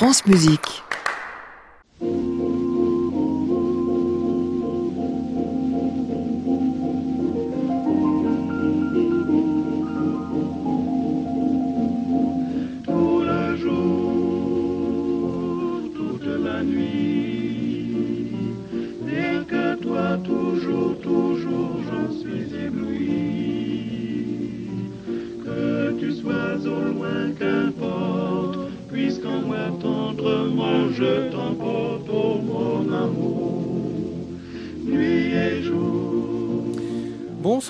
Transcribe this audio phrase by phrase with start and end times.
[0.00, 0.82] France Musique.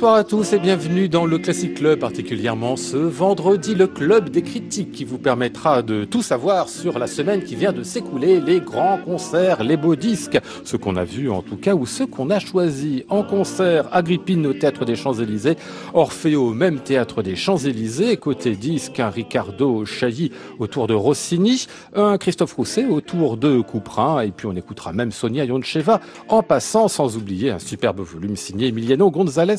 [0.01, 4.41] Bonsoir à tous et bienvenue dans le Classic Club, particulièrement ce vendredi, le club des
[4.41, 8.61] critiques qui vous permettra de tout savoir sur la semaine qui vient de s'écouler, les
[8.61, 12.31] grands concerts, les beaux disques, ce qu'on a vu en tout cas ou ceux qu'on
[12.31, 13.03] a choisis.
[13.11, 15.57] En concert, Agrippine au Théâtre des Champs-Élysées,
[15.93, 22.17] Orphée au même Théâtre des Champs-Élysées, côté disque, un Ricardo Chailly autour de Rossini, un
[22.17, 27.19] Christophe Rousset autour de Couperin, et puis on écoutera même Sonia Yoncheva, en passant sans
[27.19, 29.57] oublier un superbe volume signé Emiliano González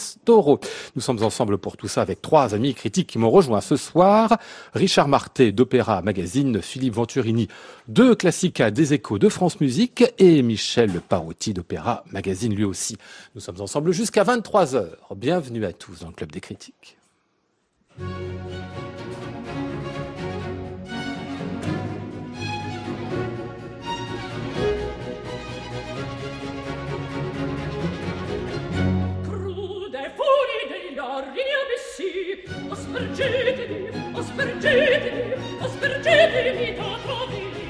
[0.96, 4.38] Nous sommes ensemble pour tout ça avec trois amis critiques qui m'ont rejoint ce soir.
[4.74, 7.48] Richard Marté d'Opéra Magazine, Philippe Venturini
[7.88, 12.98] de Classica des Échos de France Musique et Michel Parotti d'Opéra Magazine lui aussi.
[13.36, 14.86] Nous sommes ensemble jusqu'à 23h.
[15.16, 16.98] Bienvenue à tous dans le Club des critiques.
[32.92, 33.90] aspergetevi,
[34.20, 37.62] aspergetevi, aspergetevi, tatavini.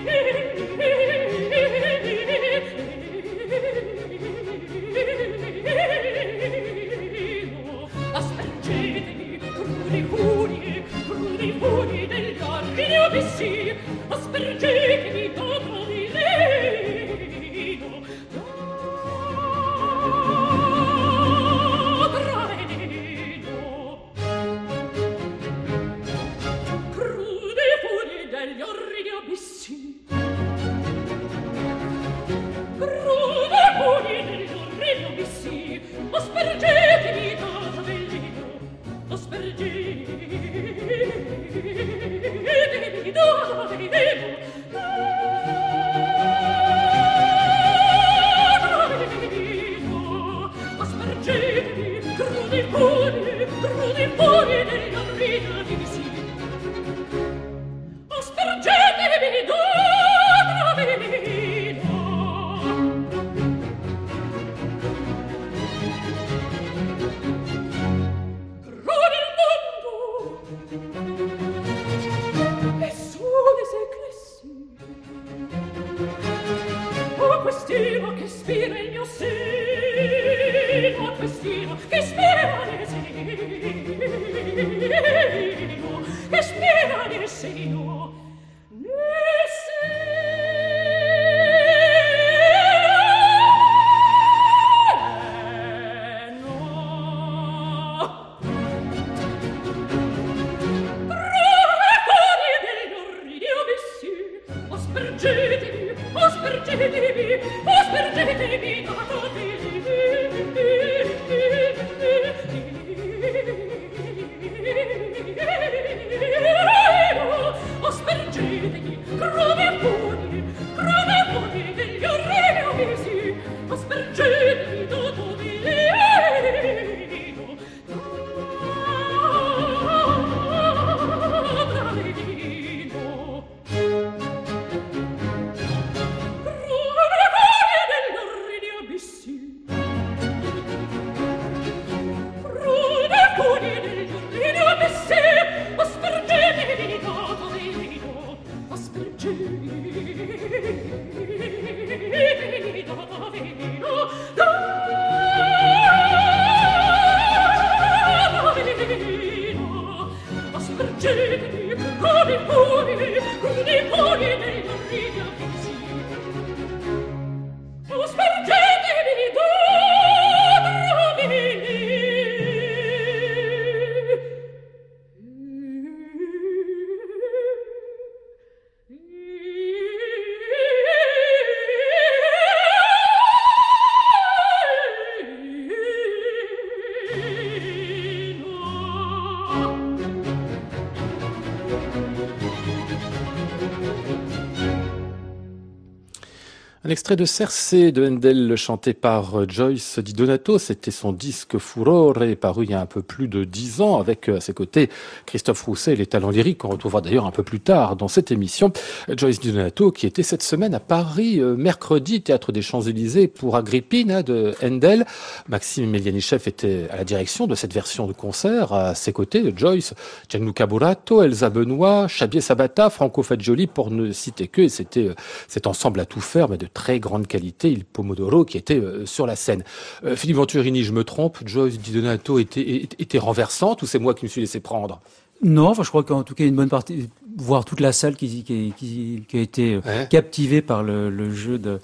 [196.92, 200.60] Un extrait de Cersei de Handel chanté par euh, Joyce Di Donato.
[200.60, 204.28] C'était son disque Furore paru il y a un peu plus de dix ans avec
[204.28, 204.90] euh, à ses côtés
[205.26, 208.30] Christophe Rousset et les talents lyriques qu'on retrouvera d'ailleurs un peu plus tard dans cette
[208.30, 208.74] émission.
[209.08, 213.56] Joyce Di Donato qui était cette semaine à Paris euh, mercredi, théâtre des Champs-Élysées pour
[213.56, 215.06] Agrippine de Handel.
[215.48, 218.74] Maxime Melianichev était à la direction de cette version de concert.
[218.74, 219.94] À ses côtés, Joyce,
[220.28, 224.68] Gianluca Burato, Elsa Benoît, Xavier Sabata, Franco Fagioli pour ne citer que.
[224.68, 225.08] C'était
[225.48, 229.06] cet ensemble à tout faire mais de très grande qualité, il Pomodoro, qui était euh,
[229.06, 229.64] sur la scène.
[230.04, 234.14] Euh, Philippe Venturini, je me trompe, Joyce Di Donato était, était renversante ou c'est moi
[234.14, 235.02] qui me suis laissé prendre?
[235.44, 238.44] Non, enfin, je crois qu'en tout cas, une bonne partie, voire toute la salle qui,
[238.44, 241.80] qui, qui, qui a été euh, captivée par le, le, jeu de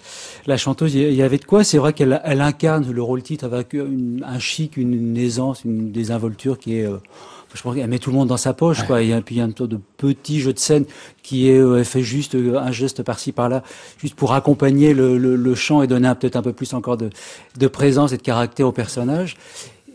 [0.45, 1.63] la chanteuse, il y avait de quoi?
[1.63, 6.59] C'est vrai qu'elle elle incarne le rôle titre avec un chic, une, aisance, une désinvolture
[6.59, 6.87] qui est
[7.53, 9.01] je pense qu'elle met tout le monde dans sa poche, quoi.
[9.01, 10.85] Et puis il y a un tas de petits jeux de scène
[11.23, 13.63] qui est euh, fait juste euh, un geste par-ci par-là,
[13.97, 17.09] juste pour accompagner le, le, le chant et donner peut-être un peu plus encore de,
[17.57, 19.37] de présence et de caractère au personnage.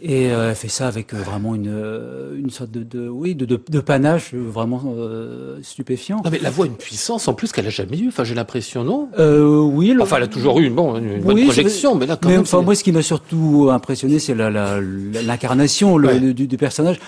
[0.04, 3.36] Et euh, elle fait ça avec euh, vraiment une, euh, une sorte de, de oui
[3.36, 6.20] de, de, de, panache vraiment euh, stupéfiant.
[6.24, 8.08] Non mais la voix a une puissance en plus qu'elle a jamais eu.
[8.08, 9.08] Enfin j'ai l'impression non?
[9.20, 9.96] Euh, oui.
[10.00, 12.42] Enfin elle a toujours eu bon, une, bonne projection, mais là quand mais, même.
[12.42, 16.32] Enfin moi ce qui m'a surtout impressionné c'est l'incarnation la, la, ouais.
[16.32, 16.98] du, du, personnage.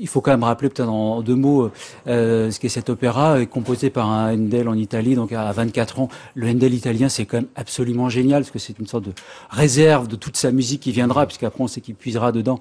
[0.00, 1.72] Il faut quand même rappeler peut-être en deux mots
[2.06, 6.08] ce qu'est cet opéra composé par un Handel en Italie donc à 24 ans.
[6.36, 9.12] Le Handel italien c'est quand même absolument génial parce que c'est une sorte de
[9.50, 12.58] réserve de toute sa musique qui viendra puisqu'après on sait qu'il puisera dedans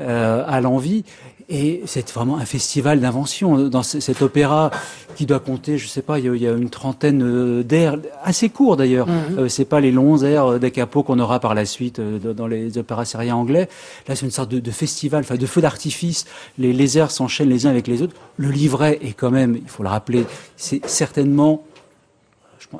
[0.00, 1.04] euh, à l'envie.
[1.48, 4.72] Et c'est vraiment un festival d'invention dans cet opéra
[5.14, 8.76] qui doit compter, je sais pas, il y a, une trentaine euh, d'airs assez courts
[8.76, 9.06] d'ailleurs.
[9.38, 12.48] Euh, c'est pas les longs airs des capots qu'on aura par la suite euh, dans
[12.48, 13.68] les opéras syriens anglais.
[14.08, 16.26] Là, c'est une sorte de, de festival, enfin de feu d'artifice.
[16.58, 18.16] Les, les airs s'enchaînent les uns avec les autres.
[18.38, 20.26] Le livret est quand même, il faut le rappeler,
[20.56, 21.62] c'est certainement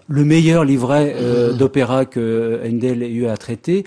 [0.09, 3.85] le meilleur livret euh, d'opéra que Handel ait eu à traiter,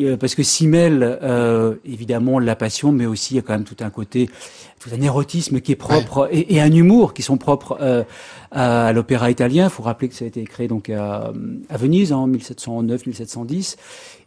[0.00, 3.64] euh, parce que Simmel, euh, évidemment, la passion, mais aussi il y a quand même
[3.64, 4.28] tout un côté,
[4.92, 6.36] un érotisme qui est propre ouais.
[6.36, 8.04] et, et, un humour qui sont propres euh,
[8.50, 9.64] à, à l'opéra italien.
[9.64, 11.32] Il faut rappeler que ça a été créé donc à,
[11.68, 13.76] à Venise en 1709-1710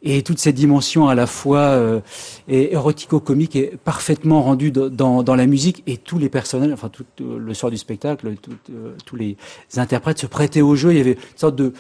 [0.03, 1.99] et toute cette dimension à la fois euh,
[2.47, 7.37] érotico-comique est parfaitement rendue dans, dans, la musique et tous les personnages, enfin tout euh,
[7.39, 9.37] le sort du spectacle, tout, euh, tous les
[9.75, 10.91] interprètes se prêtaient au jeu.
[10.91, 11.73] Il y avait une sorte de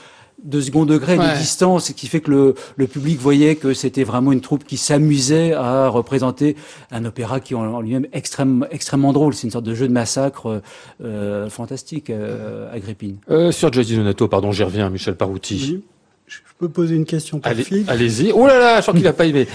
[0.43, 1.33] de second degré ouais.
[1.33, 4.77] de distance, qui fait que le, le public voyait que c'était vraiment une troupe qui
[4.77, 6.55] s'amusait à représenter
[6.91, 9.33] un opéra qui en, lui-même extrême, extrêmement drôle.
[9.33, 10.61] C'est une sorte de jeu de massacre
[11.03, 13.17] euh, fantastique, euh, Agrippine.
[13.29, 15.69] Euh, sur Jody Donato, pardon, j'y reviens, Michel Parouti.
[15.71, 15.83] Oui.
[16.27, 18.31] Je peux poser une question pour Allez, Philippe Allez-y.
[18.31, 19.47] Oh là là, je crois qu'il n'a pas aimé.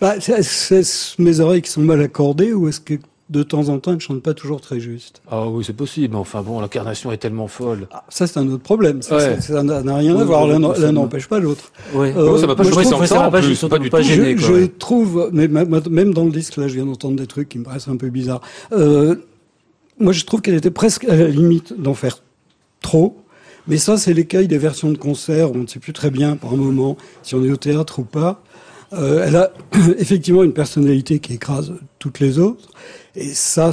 [0.00, 0.82] bah, c'est
[1.18, 2.94] mes oreilles qui sont mal accordées ou est-ce que
[3.28, 5.20] de temps en temps, elle ne chante pas toujours très juste.
[5.28, 6.14] Ah oui, c'est possible.
[6.14, 7.88] Enfin bon, l'incarnation est tellement folle.
[7.90, 9.02] Ah, ça, c'est un autre problème.
[9.02, 9.40] Ça ouais.
[9.40, 10.46] ça n'a rien oui, à voir.
[10.46, 11.72] L'un n'empêche pas l'autre.
[11.92, 12.12] Oui.
[12.16, 13.30] Euh, ça m'a pas sans ça.
[13.30, 14.04] Pas, plus, pas, du pas tout.
[14.04, 17.48] Gêné, je, je trouve, mais même dans le disque, là, je viens d'entendre des trucs
[17.48, 18.42] qui me paraissent un peu bizarres.
[18.72, 19.16] Euh,
[19.98, 22.18] moi, je trouve qu'elle était presque à la limite d'en faire
[22.80, 23.16] trop.
[23.66, 25.50] Mais ça, c'est l'écueil des versions de concert.
[25.52, 28.04] On ne sait plus très bien, par un moment, si on est au théâtre ou
[28.04, 28.42] pas.
[28.92, 29.50] Euh, elle a
[29.98, 32.68] effectivement une personnalité qui écrase toutes les autres.
[33.18, 33.70] Et ça,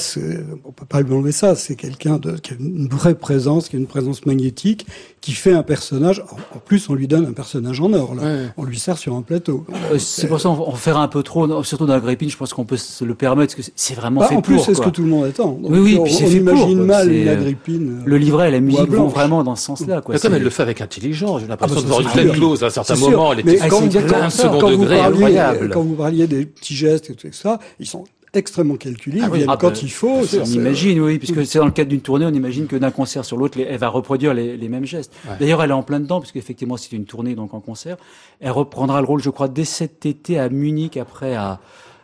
[0.63, 1.55] on peut pas lui enlever ça.
[1.55, 4.87] C'est quelqu'un qui a une vraie présence, qui a une présence magnétique,
[5.19, 6.23] qui fait un personnage.
[6.55, 8.15] En plus, on lui donne un personnage en or.
[8.15, 8.23] Là.
[8.23, 8.45] Ouais.
[8.55, 9.65] On lui sert sur un plateau.
[9.91, 12.29] Euh, c'est pour ça qu'on fait un peu trop, surtout dans la Grépine.
[12.29, 14.59] Je pense qu'on peut se le permettre, parce que c'est vraiment bah, fait en plus,
[14.59, 15.51] c'est ce que tout le monde attend.
[15.61, 15.97] Donc, oui, oui.
[15.99, 18.01] On, puis on imagine pour, mal la Agrippine.
[18.05, 19.99] Le livret et la musique vont vraiment dans ce sens-là.
[19.99, 20.17] Quoi.
[20.19, 22.63] Comme elle le fait avec intelligence, j'ai l'impression ah bah, de voir une pleine clause
[22.63, 23.33] à un certain moment.
[23.33, 25.69] Elle était quand, quand, second degré, incroyable.
[25.73, 29.45] Quand vous parliez des petits gestes et tout ça, ils sont extrêmement calculés, ah, oui.
[29.47, 30.21] ah, quand bah, il faut.
[30.21, 33.25] On imagine, oui, puisque c'est dans le cadre d'une tournée, on imagine que d'un concert
[33.25, 35.13] sur l'autre, elle va reproduire les, les mêmes gestes.
[35.25, 35.35] Ouais.
[35.39, 37.97] D'ailleurs, elle est en plein dedans, puisque effectivement, c'est une tournée donc en concert.
[38.39, 41.59] Elle reprendra le rôle, je crois, dès cet été à Munich, après à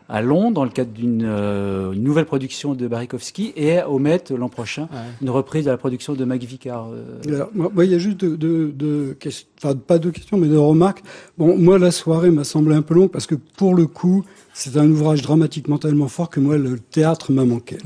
[0.09, 4.49] à Londres dans le cadre d'une euh, nouvelle production de Barikowski et au Met l'an
[4.49, 4.97] prochain ouais.
[5.21, 6.89] une reprise de la production de Vicar.
[6.91, 7.35] Euh...
[7.35, 9.15] Alors, moi, il y a juste de, de, de
[9.57, 11.03] enfin pas de questions mais de remarques.
[11.37, 14.77] Bon, moi la soirée m'a semblé un peu longue parce que pour le coup c'est
[14.77, 17.77] un ouvrage dramatiquement tellement fort que moi le théâtre m'a manqué.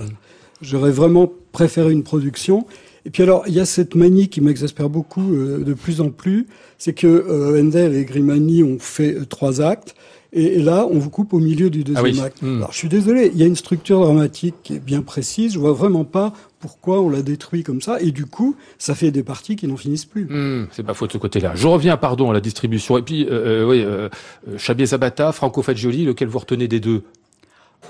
[0.61, 2.65] J'aurais vraiment préféré une production.
[3.05, 6.09] Et puis alors, il y a cette manie qui m'exaspère beaucoup euh, de plus en
[6.09, 9.93] plus, c'est que Handel et Grimani ont fait trois actes,
[10.33, 12.21] et, là, on vous coupe au milieu du deuxième ah oui.
[12.21, 12.41] acte.
[12.41, 12.57] Mmh.
[12.57, 15.53] Alors, je suis désolé, il y a une structure dramatique qui est bien précise.
[15.53, 18.01] Je vois vraiment pas pourquoi on l'a détruit comme ça.
[18.01, 20.25] Et du coup, ça fait des parties qui n'en finissent plus.
[20.25, 21.53] Mmh, c'est pas faute de ce côté-là.
[21.55, 22.97] Je reviens, pardon, à la distribution.
[22.97, 24.09] Et puis, euh, oui, euh,
[24.57, 27.03] Chabier Zabata, Franco Fagioli, lequel vous retenez des deux?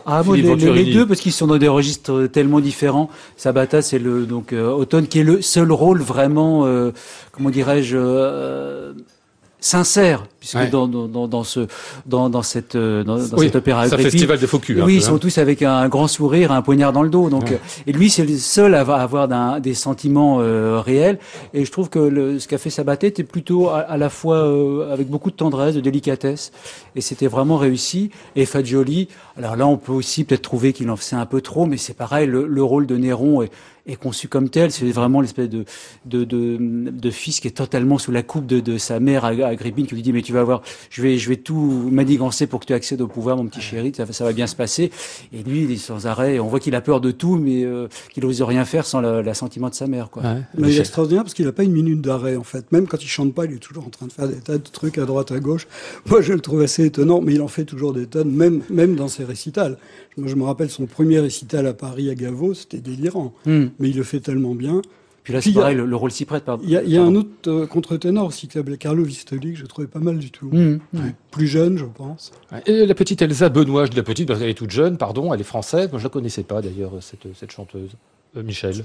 [0.06, 3.10] Ah bon, les, les, deux parce qu'ils sont dans des registres tellement différents.
[3.38, 6.92] Sabata, c'est le donc euh, Automne qui est le seul rôle vraiment, euh,
[7.32, 8.94] comment dirais-je, euh,
[9.64, 10.68] sincère puisque Ouais.
[10.68, 11.68] dans, dans, dans, ce
[12.06, 14.80] dans, dans cette euh, dans, dans Oui, cet opéra c'est un festival de faux culs,
[14.82, 15.20] un oui peu, ils sont hein.
[15.20, 17.54] tous avec un grand sourire un poignard dans le dos donc Ouais.
[17.54, 21.18] euh, et lui c'est le seul à avoir, des sentiments euh, réels
[21.54, 24.36] et je trouve que le, ce qu'a fait Sabaté était plutôt à, à la fois
[24.38, 26.52] euh, avec beaucoup de tendresse de délicatesse
[26.96, 30.98] et c'était vraiment réussi et Fagioli alors là on peut aussi peut-être trouver qu'il en
[30.98, 33.52] faisait un peu trop mais c'est pareil le, le rôle de Néron est,
[33.86, 35.66] est conçu comme tel c'est vraiment l'espèce de,
[36.06, 36.58] de, de,
[36.90, 39.96] de fils qui est totalement sous la coupe de, de sa mère Ag- Agrippine qui
[39.96, 42.74] lui dit mais tu vas voir je vais je vais tout manigancer pour que tu
[42.74, 44.90] accèdes au pouvoir mon petit chéri ça, va- ça va bien se passer
[45.34, 47.88] et lui il est sans arrêt on voit qu'il a peur de tout mais euh,
[48.14, 50.42] qu'il n'ose rien faire sans la- l'assentiment de sa mère quoi Ouais.
[50.58, 52.72] Mais il est extraordinaire parce qu'il n'a pas une minute d'arrêt en fait.
[52.72, 54.64] Même quand il chante pas, il est toujours en train de faire des tas de
[54.64, 55.68] trucs à droite, à gauche.
[56.06, 58.96] Moi, je le trouve assez étonnant, mais il en fait toujours des tonnes, même même
[58.96, 59.78] dans ses récitals.
[60.18, 63.34] Moi, je me rappelle son premier récital à Paris à Gaveau, c'était délirant.
[63.46, 63.66] Hmm.
[63.80, 64.82] Mais il le fait tellement bien.
[65.24, 66.84] puis là c'est il a- pareil le, le rôle s'y prête pardon Il y a,
[66.84, 69.88] il y a un autre euh, contre-ténor aussi qui s'appelait Carlo Vistoli que je trouvais
[69.88, 70.50] pas mal du tout.
[70.52, 70.80] Hmm.
[70.94, 71.16] Ouais.
[71.32, 72.32] Plus jeune, je pense.
[72.52, 72.62] Ouais.
[72.66, 75.34] Et la petite Elsa Benoît, je dis la petite parce qu'elle est toute jeune, pardon,
[75.34, 75.90] elle est française.
[75.92, 77.92] Moi, je la connaissais pas d'ailleurs, cette, cette chanteuse.
[78.36, 78.84] Euh, Michel.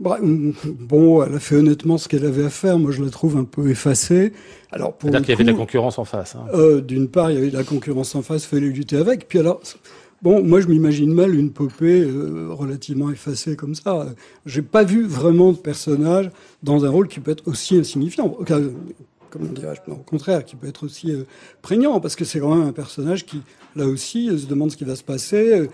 [0.00, 2.78] Bah, mm, Bon, elle a fait honnêtement ce qu'elle avait à faire.
[2.80, 4.32] Moi, je la trouve un peu effacée.
[4.72, 6.34] Alors, pour C'est-à-dire qu'il y avait de la concurrence en face.
[6.34, 6.46] hein.
[6.52, 9.28] Euh, D'une part, il y avait de la concurrence en face, fallait lutter avec.
[9.28, 9.60] Puis alors,
[10.22, 14.06] bon, moi, je m'imagine mal une popée euh, relativement effacée comme ça.
[14.46, 16.30] J'ai pas vu vraiment de personnage
[16.62, 18.36] dans un rôle qui peut être aussi insignifiant.
[19.30, 19.90] Comment dirais-je?
[19.90, 21.24] Non, Au contraire, qui peut être aussi euh,
[21.60, 23.42] prégnant, parce que c'est quand même un personnage qui,
[23.76, 25.68] là aussi, euh, se demande ce qui va se passer,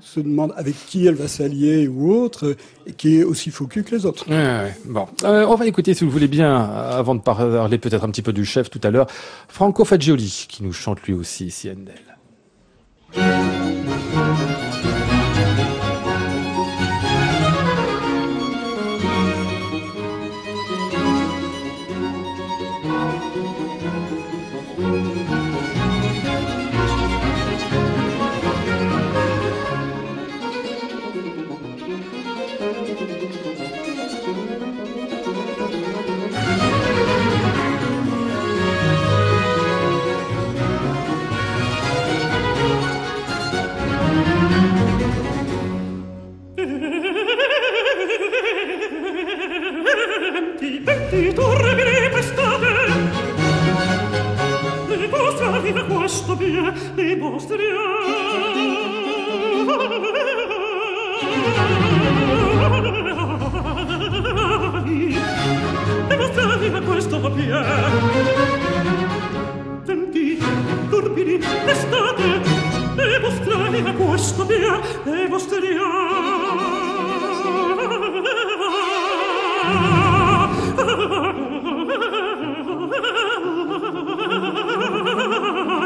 [0.00, 2.54] se demande avec qui elle va s'allier ou autre,
[2.86, 4.28] et qui est aussi cul que les autres.
[4.30, 4.74] Ouais, ouais.
[4.84, 8.22] Bon, on va écouter, si vous le voulez bien, avant de parler peut-être un petit
[8.22, 9.08] peu du chef tout à l'heure,
[9.48, 11.94] Franco Fagioli, qui nous chante lui aussi, Siendel.
[67.24, 67.62] loro pie
[69.84, 70.38] tempi
[70.90, 72.40] turpidi estate
[72.96, 75.58] e vostra anima questo mia e vostra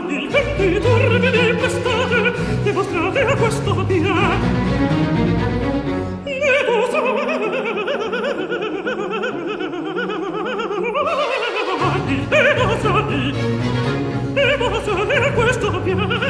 [0.08, 4.37] il tempi turpidi estate e vostra questo mia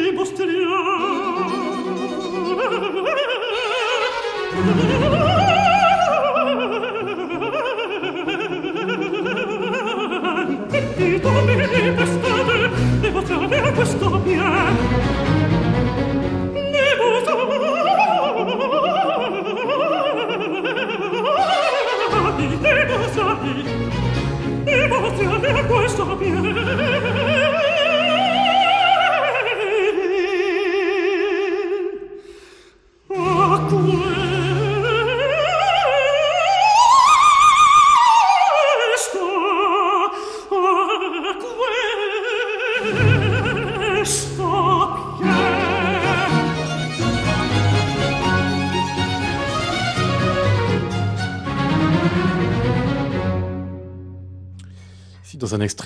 [0.00, 1.17] via Ne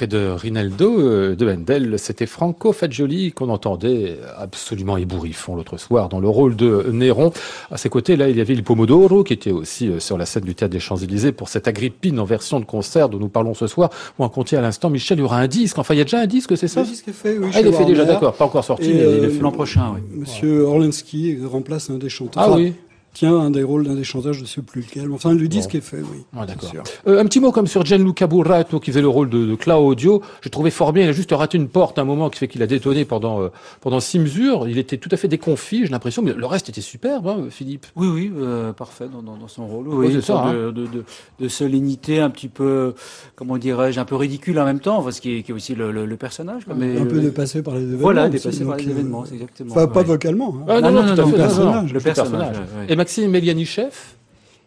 [0.02, 6.08] extrait de Rinaldo euh, de Handel, c'était Franco Fagioli qu'on entendait absolument ébouriffant l'autre soir
[6.08, 7.32] dans le rôle de Néron.
[7.70, 10.26] À ses côtés, là, il y avait il Pomodoro qui était aussi euh, sur la
[10.26, 13.54] scène du théâtre des Champs-Élysées pour cette Agrippine en version de concert dont nous parlons
[13.54, 13.90] ce soir.
[14.18, 15.78] Ou en comptiez à l'instant, Michel, il y aura un disque.
[15.78, 16.80] Enfin, il y a déjà un disque, c'est ça?
[16.82, 17.50] Le disque est fait, oui.
[17.54, 18.34] Ah, il est fait déjà, d'accord.
[18.34, 19.40] Pas encore sorti, Et, mais il est euh, fait.
[19.40, 20.00] L'an prochain, oui.
[20.20, 22.42] Monsieur Orlensky remplace un des chanteurs.
[22.42, 22.74] Ah Enfin, oui.
[23.14, 25.12] Tient un des rôles d'un des chanteurs, je ne sais plus lequel.
[25.12, 26.24] Enfin, le disque est fait, oui.
[26.34, 26.72] Ah, d'accord.
[27.06, 30.22] Euh, un petit mot comme sur Gianluca Burrato qui faisait le rôle de, de Claudio.
[30.42, 31.04] J'ai trouvé fort bien.
[31.04, 33.42] Il a juste raté une porte à un moment qui fait qu'il a détonné pendant
[33.42, 33.48] euh,
[33.82, 34.66] pendant six mesures.
[34.66, 37.86] Il était tout à fait déconfit, j'ai l'impression, mais le reste était superbe, hein, Philippe.
[37.96, 39.88] Oui, oui, euh, parfait dans, dans, dans son rôle.
[39.88, 40.52] Oui, Oui, c'est une ça, sorte hein.
[40.54, 41.04] de, de, de,
[41.40, 42.94] de solennité un petit peu,
[43.36, 45.74] comment dirais-je, un peu ridicule en même temps, enfin, ce qui est, qui est aussi
[45.74, 46.64] le, le, le personnage.
[46.64, 48.00] quoi, mais, un peu euh, dépassé par les événements.
[48.00, 49.72] Voilà, aussi, dépassé par les euh, événements, c'est exactement.
[49.72, 50.06] Enfin, pas ouais.
[50.06, 50.54] vocalement.
[50.60, 50.64] hein.
[50.68, 51.92] Ah, non, non, non, tout non, le non, non, personnage.
[51.92, 52.56] le personnage.
[52.56, 52.86] ouais, ouais.
[52.88, 53.94] Et Maxime Melianichev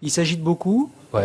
[0.01, 0.91] Il s'agite beaucoup.
[1.13, 1.21] Ouais.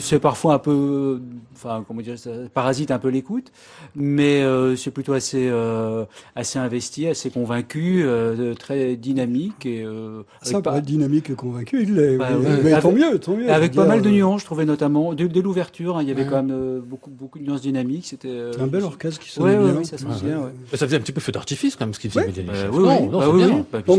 [0.00, 1.20] C'est parfois un peu,
[1.54, 3.52] enfin, comment dire, ça parasite un peu l'écoute,
[3.94, 6.04] mais euh, c'est plutôt assez, euh,
[6.36, 11.94] assez investi, assez convaincu, euh, très dynamique et euh, Ça, pas, dynamique et convaincu, il
[11.94, 12.16] l'est.
[12.16, 12.60] Bah, mais ouais.
[12.64, 13.50] mais Avec- tant mieux, tant mieux.
[13.50, 16.22] avec pas mal de nuances, je trouvais notamment dès, dès l'ouverture, hein, il y avait
[16.22, 16.28] Ouais.
[16.28, 18.06] quand même euh, beaucoup, beaucoup de nuances dynamiques.
[18.06, 19.76] C'était euh, Un bel orchestre qui sonne Ouais, ouais, bien.
[19.80, 20.38] oui, ça bien.
[20.38, 20.50] Ouais.
[20.74, 22.32] Ça faisait un petit peu feu d'artifice quand même ce qu'il faisait Ouais.
[22.32, 22.42] C'est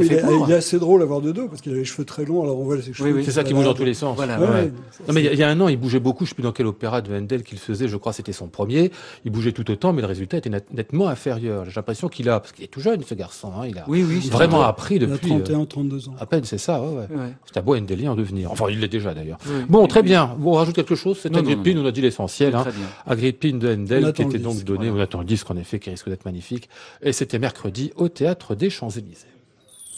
[0.04, 2.44] il, est, assez drôle à voir de dos parce qu'il a les cheveux très longs,
[2.44, 3.22] alors on voit ses cheveux.
[3.24, 4.18] C'est ça qui bouge dans tous les sens.
[4.18, 4.32] Ouais, ouais.
[4.38, 4.72] ouais.
[5.08, 6.26] Non, mais il y a- il y, a un an, il bougeait beaucoup.
[6.26, 7.88] Je sais plus dans quel opéra de Handel qu'il faisait.
[7.88, 8.92] Je crois que c'était son premier.
[9.26, 11.66] Il bougeait tout autant, mais le résultat était net- nettement inférieur.
[11.66, 13.52] J'ai l'impression qu'il a, parce qu'il est tout jeune, ce garçon.
[13.58, 14.68] Hein, il a Oui, oui, c'est vraiment vrai.
[14.68, 15.32] appris Il a depuis.
[15.32, 16.16] euh, 31, 32 ans.
[16.20, 16.82] à peine, c'est ça.
[16.82, 17.16] Ouais, ouais.
[17.18, 17.34] Ouais.
[17.46, 18.52] C'est un beau Handelien en devenir.
[18.52, 19.38] Enfin, il l'est déjà d'ailleurs.
[19.46, 19.64] Oui.
[19.70, 20.06] Bon, très oui.
[20.08, 20.36] bien.
[20.40, 21.20] Vous rajoutez quelque chose?
[21.22, 22.56] C'est Agrippine, on a dit l'essentiel.
[22.56, 22.66] Hein.
[23.06, 25.02] Agrippine de Handel, qui était donc disque, donné, voilà.
[25.02, 26.70] on attend le disque en effet, qui risque d'être magnifique.
[27.02, 29.28] Et c'était mercredi au Théâtre des Champs-Élysées.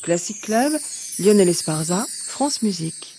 [0.02, 0.72] Classic Club,
[1.20, 3.15] Lionel Esparza, France Musique.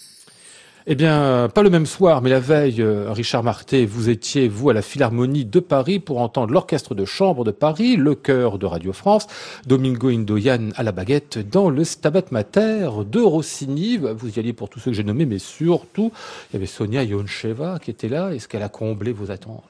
[0.88, 4.70] Eh bien, pas le même soir, mais la veille, euh, Richard Marté, vous étiez, vous,
[4.70, 8.66] à la Philharmonie de Paris pour entendre l'Orchestre de Chambre de Paris, le chœur de
[8.66, 9.26] Radio France,
[9.66, 13.96] Domingo Indoyan à la baguette dans le Stabat Mater de Rossini.
[13.96, 16.12] Vous y alliez pour tous ceux que j'ai nommés, mais surtout,
[16.50, 18.32] il y avait Sonia Yoncheva qui était là.
[18.32, 19.64] Est-ce qu'elle a comblé vos attentes?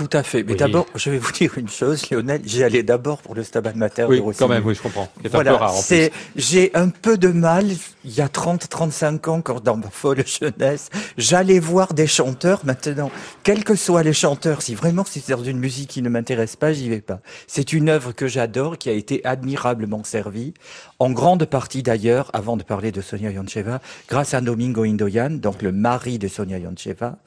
[0.00, 0.42] Tout à fait.
[0.44, 0.56] Mais Oui.
[0.58, 2.40] d'abord, je vais vous dire une chose, Lionel.
[2.46, 4.38] J'y allais d'abord pour le Stabat Mater Oui, de Rossini.
[4.38, 5.10] quand même, oui, je comprends.
[5.20, 6.42] C'est un peu rare en c'est, plus.
[6.42, 7.66] j'ai un peu de mal,
[8.06, 12.62] il y a 30, 35 ans, quand dans ma folle jeunesse, j'allais voir des chanteurs.
[12.64, 13.10] Maintenant,
[13.42, 16.72] quels que soient les chanteurs, si vraiment c'est dans une musique qui ne m'intéresse pas,
[16.72, 17.20] j'y vais pas.
[17.46, 20.54] C'est une œuvre que j'adore, qui a été admirablement servie,
[20.98, 25.60] en grande partie d'ailleurs, avant de parler de Sonia Yoncheva, grâce à Domingo Indoyan, donc
[25.60, 27.18] le mari de Sonia Yoncheva,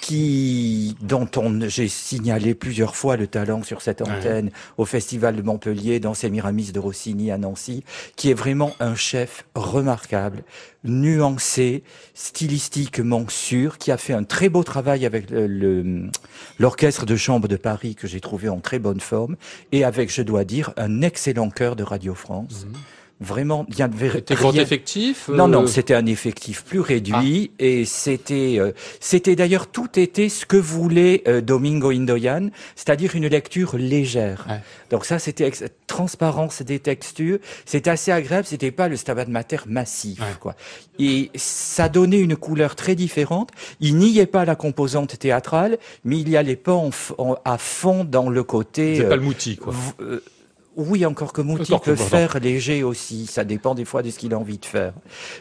[0.00, 5.42] qui, dont on, j'ai signalé plusieurs fois le talent sur cette antenne au Festival de
[5.42, 7.82] Montpellier, dans Sémiramis de Rossini à Nancy,
[8.14, 10.44] qui est vraiment un chef remarquable,
[10.84, 11.82] nuancé,
[12.14, 16.10] stylistiquement sûr, qui a fait un très beau travail avec le-
[16.58, 19.36] l'orchestre de chambre de Paris que j'ai trouvé en très bonne forme,
[19.72, 22.66] et avec, je dois dire, un excellent chœur de Radio France.
[23.18, 27.50] Vraiment, il y avait C'était grand effectif non, euh, non, c'était un effectif plus réduit
[27.58, 33.26] et c'était, euh, c'était d'ailleurs tout était ce que voulait euh, Domingo Indoyan, c'est-à-dire une
[33.26, 34.44] lecture légère.
[34.50, 34.60] Ouais.
[34.90, 35.50] Donc ça, c'était
[35.86, 40.26] transparence des textures, c'était assez agréable, c'était pas le Stabat Mater massif, Ouais.
[40.38, 40.54] quoi.
[40.98, 43.50] Et ça donnait une couleur très différente.
[43.80, 47.56] Il n'y est pas la composante théâtrale, mais il y allait pas en en- à
[47.56, 48.96] fond dans le côté.
[48.96, 49.72] C'est euh, pas le mouti, quoi.
[50.76, 51.96] Oui, encore que Mouti peut pardon.
[51.96, 53.26] faire léger aussi.
[53.26, 54.92] Ça dépend des fois de ce qu'il a envie de faire.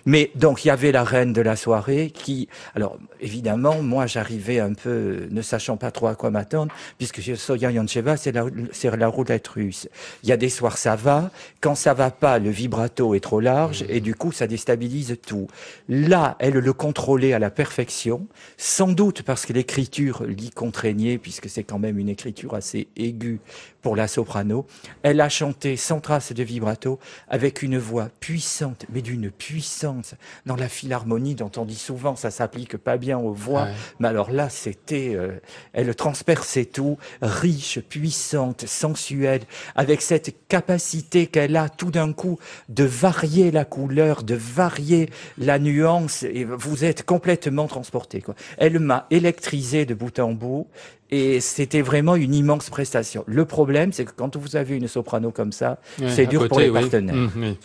[0.05, 4.59] Mais donc, il y avait la reine de la soirée qui, alors, évidemment, moi, j'arrivais
[4.59, 8.45] un peu, ne sachant pas trop à quoi m'attendre, puisque chez Soya Yoncheva, c'est la,
[8.71, 9.89] c'est la roulette russe.
[10.23, 11.31] Il y a des soirs, ça va.
[11.59, 15.47] Quand ça va pas, le vibrato est trop large et du coup, ça déstabilise tout.
[15.89, 18.25] Là, elle le contrôlait à la perfection,
[18.57, 23.39] sans doute parce que l'écriture l'y contraignait, puisque c'est quand même une écriture assez aiguë
[23.85, 24.65] pour la soprano.
[25.03, 30.15] Elle a chanté sans trace de vibrato, avec une voix puissante, mais d'une puissance
[30.47, 33.65] dans la philharmonie dont on dit souvent ça s'applique pas bien aux voix.
[33.65, 33.73] Ouais.
[33.99, 35.39] Mais alors là, c'était, euh,
[35.73, 39.43] elle transperçait tout, riche, puissante, sensuelle,
[39.75, 45.59] avec cette capacité qu'elle a tout d'un coup de varier la couleur, de varier la
[45.59, 48.21] nuance, et vous êtes complètement transporté.
[48.21, 48.33] Quoi.
[48.57, 50.65] Elle m'a électrisé de bout en bout.
[51.11, 53.23] Et c'était vraiment une immense prestation.
[53.27, 56.59] Le problème, c'est que quand vous avez une soprano comme ça, Ouais, c'est dur pour
[56.59, 56.81] les oui.
[56.81, 57.15] partenaires.
[57.15, 57.57] Mmh, oui.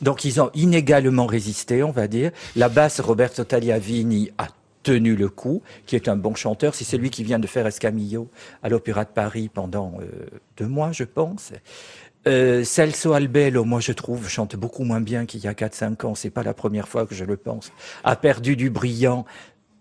[0.00, 2.32] Donc ils ont inégalement résisté, on va dire.
[2.56, 4.48] La basse Roberto Tagliavini a
[4.82, 6.74] tenu le coup, qui est un bon chanteur.
[6.74, 8.28] C'est celui qui vient de faire Escamillo
[8.64, 10.06] à l'Opéra de Paris pendant euh,
[10.56, 11.52] deux mois, je pense.
[12.28, 16.14] Euh, Celso Albello, moi je trouve, chante beaucoup moins bien qu'il y a 4-5 ans.
[16.14, 17.72] C'est pas la première fois que je le pense.
[18.04, 19.24] A perdu du brillant.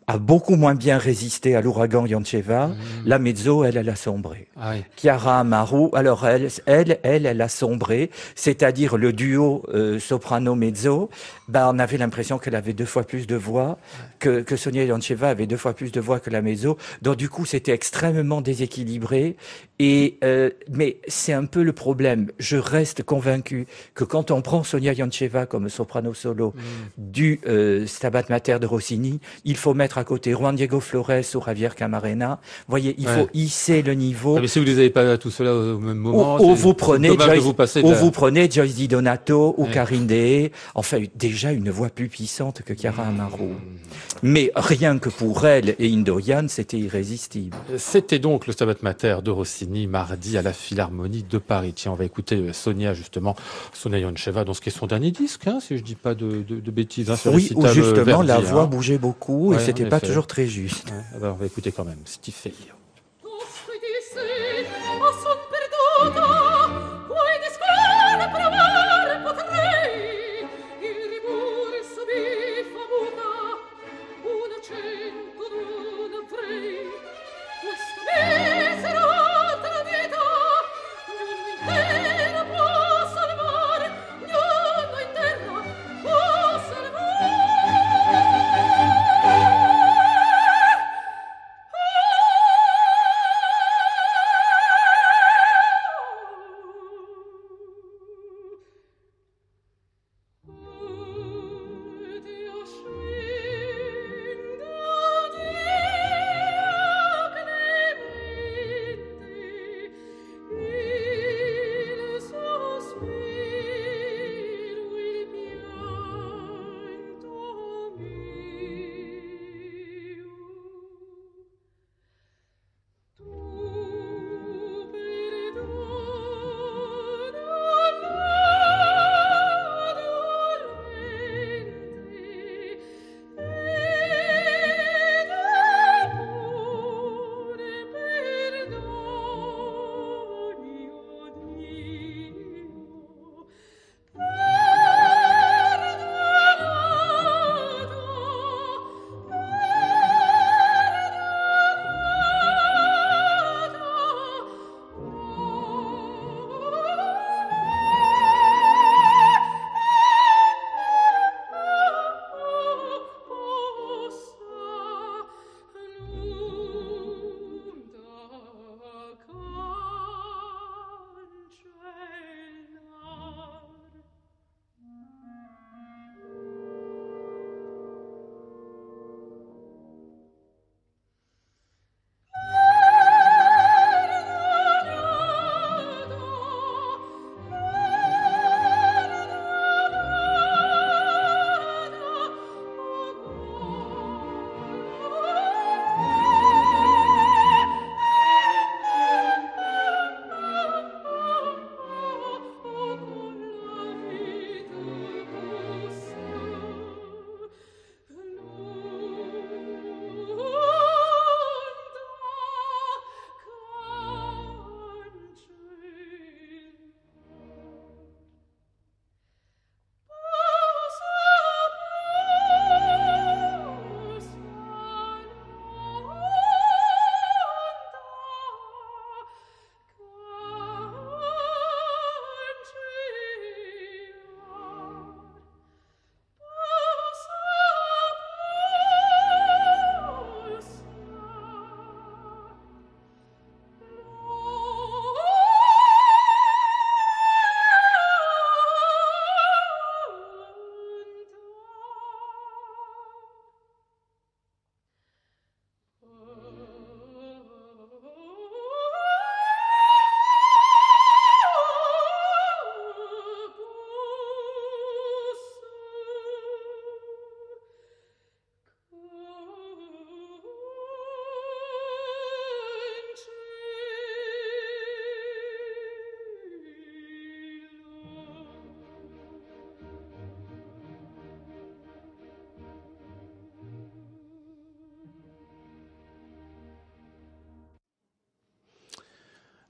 [0.07, 2.67] A beaucoup moins bien résisté à l'ouragan Yancheva.
[2.67, 2.75] Mhm.
[3.05, 4.47] La mezzo, elle, elle a sombré.
[4.59, 4.83] Ah oui.
[4.95, 11.09] Chiara Amaru, alors elle, elle, elle, elle a sombré, c'est-à-dire le duo euh, soprano-mezzo,
[11.47, 13.77] bah, on avait l'impression qu'elle avait deux fois plus de voix,
[14.19, 17.29] que, que Sonia Yancheva avait deux fois plus de voix que la mezzo, donc du
[17.29, 19.35] coup c'était extrêmement déséquilibré,
[19.79, 24.63] et euh, mais c'est un peu le problème, je reste convaincu que quand on prend
[24.63, 26.53] Sonia Yancheva comme soprano solo
[26.97, 31.41] du euh, Stabat Mater de Rossini, il faut mettre à côté Juan Diego Flores ou
[31.45, 33.17] Javier Camarena, vous voyez, il Ouais.
[33.23, 35.97] faut hisser le niveau, Ah, mais si vous les avez pas tout cela au même
[35.97, 39.71] moment, ou, vous prenez Joyce, vous de ou vous prenez Joyce Di Donato ou Ouais.
[39.71, 43.51] Karine Dehé, enfin déjà une voix plus puissante que Chiara Amaro.
[44.23, 47.55] Mais rien que pour elle et Indoyan, c'était irrésistible.
[47.77, 51.73] C'était donc le Stabat Mater de Rossini mardi à la Philharmonie de Paris.
[51.75, 53.35] Tiens, on va écouter euh, Sonia justement,
[53.73, 56.43] Sonia Yoncheva dans ce qui est son dernier disque, hein, si je dis pas de,
[56.47, 57.09] de, de bêtises.
[57.09, 58.67] Hein, Oui, où euh, justement la voix hein.
[58.67, 60.89] bougeait beaucoup Ouais, et c'était en pas toujours très juste.
[60.89, 61.99] Ouais, ah bah, on va écouter quand même.
[62.05, 62.53] Steve Fay.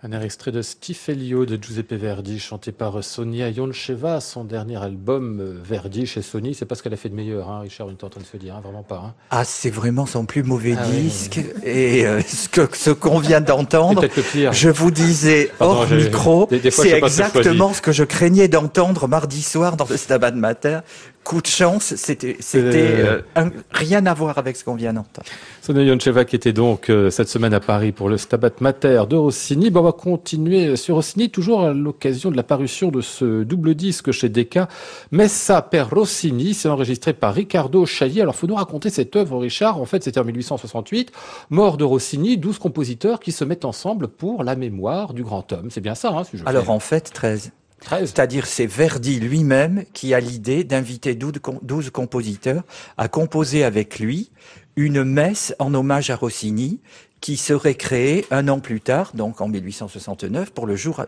[0.04, 5.40] Un air extrait de Stifelio de Giuseppe Verdi, chanté par Sonia Yoncheva, son dernier album
[5.40, 6.56] euh, Verdi chez Sony.
[6.56, 8.26] C'est pas ce qu'elle a fait de meilleur, hein, Richard, on est en train de
[8.26, 8.96] se dire, hein, vraiment pas.
[9.06, 9.14] Hein.
[9.30, 11.40] Ah, c'est vraiment son plus mauvais Ah oui, disque.
[11.64, 14.04] Et euh, ce que ce qu'on vient d'entendre,
[14.52, 19.08] je vous disais Pardon, hors micro, c'est ce que exactement ce que je craignais d'entendre
[19.08, 20.82] mardi soir dans le Stabat Matin.
[21.24, 23.22] Coup de chance, c'était Euh.
[23.38, 25.28] euh, rien à voir avec ce qu'on vient d'entendre.
[25.62, 29.16] Sonia Yoncheva qui était donc euh, cette semaine à Paris pour le Stabat Mater de
[29.16, 29.70] Rossini.
[29.70, 33.76] Bon, on va continuer sur Rossini, toujours à l'occasion de la parution de ce double
[33.76, 34.68] disque chez Decca.
[35.12, 38.20] Messa per Rossini, c'est enregistré par Riccardo Chailly.
[38.22, 39.80] Alors, faut nous raconter cette œuvre, Richard.
[39.80, 41.12] En fait, c'était en 1868.
[41.52, 45.68] Mort de Rossini, 12 compositeurs qui se mettent ensemble pour la mémoire du grand homme.
[45.70, 47.52] C'est bien ça, hein, si je Alors en fait, 13.
[47.82, 48.10] 13.
[48.14, 52.64] C'est-à-dire c'est Verdi lui-même qui a l'idée d'inviter 12 com- 12 compositeurs
[52.98, 54.32] à composer avec lui
[54.76, 56.80] une messe en hommage à Rossini
[57.20, 61.06] qui serait créée un an plus tard, donc en 1869, pour le jour,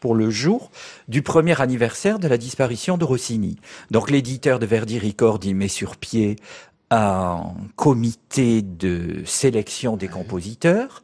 [0.00, 0.70] pour le jour
[1.06, 3.56] du premier anniversaire de la disparition de Rossini.
[3.90, 6.36] Donc l'éditeur de Verdi Record y met sur pied
[6.90, 7.42] un
[7.76, 11.02] comité de sélection des compositeurs.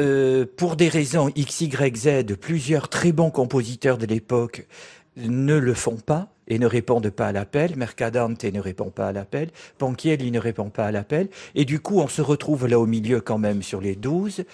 [0.00, 4.66] Euh, pour des raisons X, Y, Z, plusieurs très bons compositeurs de l'époque
[5.18, 7.76] ne le font pas et ne répondent pas à l'appel.
[7.76, 9.50] Mercadante ne répond pas à l'appel.
[9.76, 11.28] Ponchielli ne répond pas à l'appel.
[11.54, 14.44] Et du coup, on se retrouve là au milieu quand même sur les 12.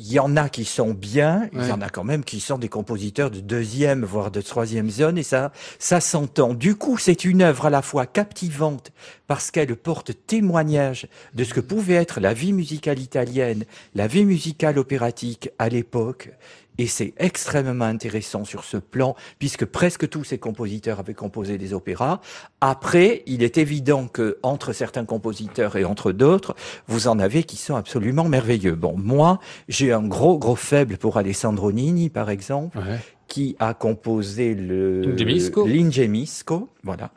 [0.00, 2.56] Il y en a qui sont bien, il y en a quand même qui sont
[2.56, 6.54] des compositeurs de deuxième, voire de troisième zone, et ça, ça s'entend.
[6.54, 8.92] Du coup, c'est une œuvre à la fois captivante
[9.26, 13.64] parce qu'elle porte témoignage de ce que pouvait être la vie musicale italienne,
[13.96, 16.30] la vie musicale opératique à l'époque.
[16.78, 21.74] Et c'est extrêmement intéressant sur ce plan, puisque presque tous ces compositeurs avaient composé des
[21.74, 22.20] opéras.
[22.60, 26.54] Après, il est évident que entre certains compositeurs et entre d'autres,
[26.86, 28.76] vous en avez qui sont absolument merveilleux.
[28.76, 32.98] Bon, moi, j'ai un gros, gros faible pour Alessandro Nini, par exemple Ouais.
[33.26, 35.02] qui a composé le
[35.66, 36.68] L'Ingemisco.
[36.84, 37.10] voilà,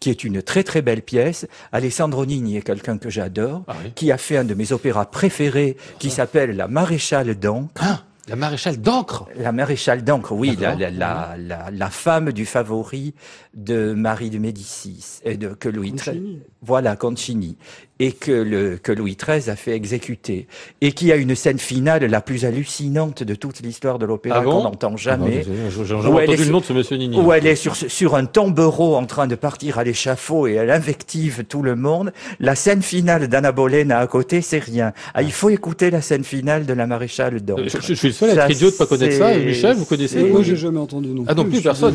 [0.00, 1.46] qui est une très très belle pièce.
[1.72, 3.92] Alessandro Nini est quelqu'un que j'adore, Ah oui.
[3.94, 7.70] qui a fait un de mes opéras préférés, qui s'appelle La Maréchale d'Ancre.
[7.80, 9.26] Ah, la maréchale d'encre.
[9.36, 10.78] La maréchale d'Ancre, oui, la, D'accord.
[10.78, 13.14] la, la, la, la femme du favori
[13.54, 16.40] de Marie de Médicis, et de, que Louis XIII.
[16.64, 17.56] Voilà, Concini,
[18.00, 20.46] et que, le, que Louis XIII a fait exécuter,
[20.80, 24.44] et qui a une scène finale la plus hallucinante de toute l'histoire de l'opéra Ah
[24.44, 25.44] bon qu'on n'entend jamais.
[25.46, 27.16] Ah, bah, J'ai j'ai Où entendu elle est le sur- nom de ce monsieur Nini.
[27.20, 30.70] où elle est sur, sur un tombereau en train de partir à l'échafaud et elle
[30.70, 32.12] invective tout le monde.
[32.40, 34.92] La scène finale d'Anna Bolena à côté, c'est rien.
[35.14, 37.62] Ah, il faut écouter la scène finale de la maréchale Euh, d'Ancre.
[37.66, 39.34] Je, je suis le seul à être idiot de pas connaître ça.
[39.34, 41.30] Et Michel, vous connaissez c'est- Moi, j'ai jamais entendu non plus.
[41.30, 41.94] Ah non je plus personne.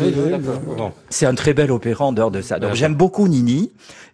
[0.78, 0.92] Bon.
[1.10, 2.58] C'est un très bel opéra en dehors de ça.
[2.60, 3.72] Donc j'aime beaucoup Nini.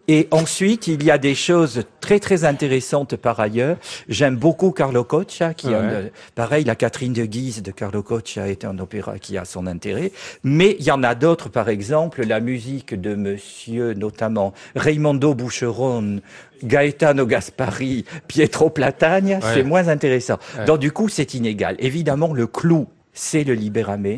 [0.08, 3.78] Et ensuite, il y a des choses très très intéressantes par ailleurs.
[4.08, 5.76] J'aime beaucoup Carlo Coccia, qui Ouais.
[5.76, 9.66] un- pareil, la Catherine de Guise de Carlo Coccia est un opéra qui a son
[9.66, 10.12] intérêt.
[10.44, 16.22] Mais il y en a d'autres, par exemple, la musique de monsieur, notamment Raimondo Boucheron,
[16.64, 19.42] Gaetano Gaspari, Pietro Platagna, Ouais.
[19.56, 20.38] c'est moins intéressant.
[20.58, 20.66] Ouais.
[20.66, 21.76] Donc du coup, c'est inégal.
[21.80, 24.18] Évidemment, le clou, c'est le Libérame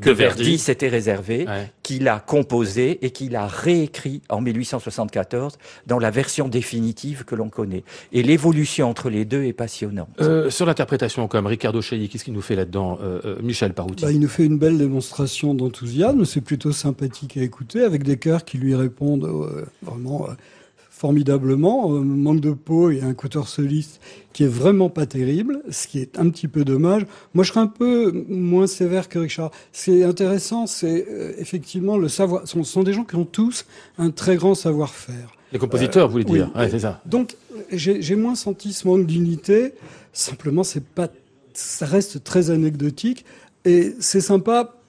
[0.00, 0.42] que Verdi.
[0.42, 1.70] Verdi s'était réservé Ouais.
[1.82, 7.48] qu'il a composé et qu'il a réécrit en 1874 dans la version définitive que l'on
[7.48, 7.84] connaît.
[8.12, 10.08] Et l'évolution entre les deux est passionnante.
[10.20, 14.04] Euh, sur l'interprétation, comme Ricardo Chailly, qu'est-ce qu'il nous fait là-dedans euh, euh, Michel Parouti.
[14.04, 18.16] Bah, il nous fait une belle démonstration d'enthousiasme, c'est plutôt sympathique à écouter, avec des
[18.16, 20.32] chœurs qui lui répondent euh, vraiment euh,
[21.00, 21.94] formidablement.
[21.94, 24.00] Euh, manque de peau et un cutter soliste
[24.34, 27.06] qui est vraiment pas terrible, ce qui est un petit peu dommage.
[27.32, 29.50] Moi, je serais un peu moins sévère que Richard.
[29.72, 32.42] Ce qui est intéressant, c'est euh, effectivement le savoir.
[32.46, 33.64] Ce sont, des gens qui ont tous
[33.96, 35.32] un très grand savoir-faire.
[35.52, 36.38] Les compositeurs, vous voulez oui.
[36.38, 37.00] dire Ouais, c'est ça.
[37.06, 37.34] Donc,
[37.72, 39.72] j'ai j'ai moins senti ce manque d'unité.
[40.12, 41.08] Simplement, c'est pas,
[41.54, 43.24] ça reste très anecdotique.
[43.64, 44.79] Et c'est sympa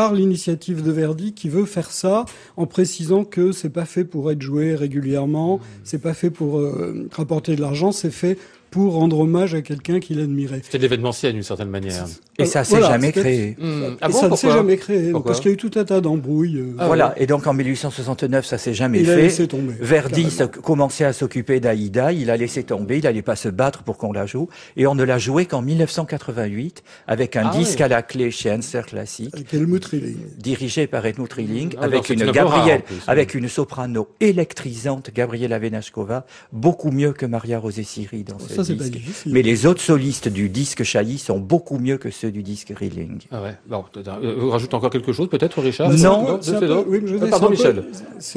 [0.00, 2.24] par l'initiative de Verdi qui veut faire ça
[2.56, 7.06] en précisant que c'est pas fait pour être joué régulièrement, c'est pas fait pour euh,
[7.12, 8.38] rapporter de l'argent, c'est fait
[8.70, 10.60] pour rendre hommage à quelqu'un qu'il admirait.
[10.62, 12.06] C'était l'événementiel d'une certaine manière.
[12.38, 13.56] Et ça s'est Voilà, jamais créé.
[13.58, 13.96] Hmm.
[14.00, 15.84] Ah bon, ça ne s'est jamais créé, Pourquoi parce qu'il y a eu tout un
[15.84, 16.58] tas d'embrouilles.
[16.58, 17.14] euh, Ah voilà.
[17.18, 19.22] Et donc en 1869, ça s'est jamais il a fait.
[19.22, 19.74] laissé tomber.
[19.80, 20.28] Verdi
[20.62, 24.12] commençait à s'occuper d'Aïda, il a laissé tomber, il n'allait pas se battre pour qu'on
[24.12, 27.84] la joue, et on ne l'a joué qu'en 1988 avec un Ah disque oui.
[27.84, 29.34] à la clé chez Hanser Classic.
[29.34, 30.16] Avec Helmut Rilling.
[30.38, 32.96] dirigé par Edmund Rilling, Ah, avec une Gabrielle, oui.
[33.06, 38.76] avec une soprano électrisante, Gabriela Venashkova, beaucoup mieux que Maria Rosé-Siri dans cette ça, c'est
[38.76, 38.94] pas disque.
[38.94, 39.32] difficile.
[39.32, 43.18] Mais les autres solistes du disque Chailly sont beaucoup mieux que ceux du disque Rilling.
[43.30, 43.56] Ah ouais.
[43.68, 45.90] Bon, euh, rajoute encore quelque chose, peut-être, Richard?
[45.92, 46.38] Non.
[46.40, 47.36] C'est un peu- oui, Ah,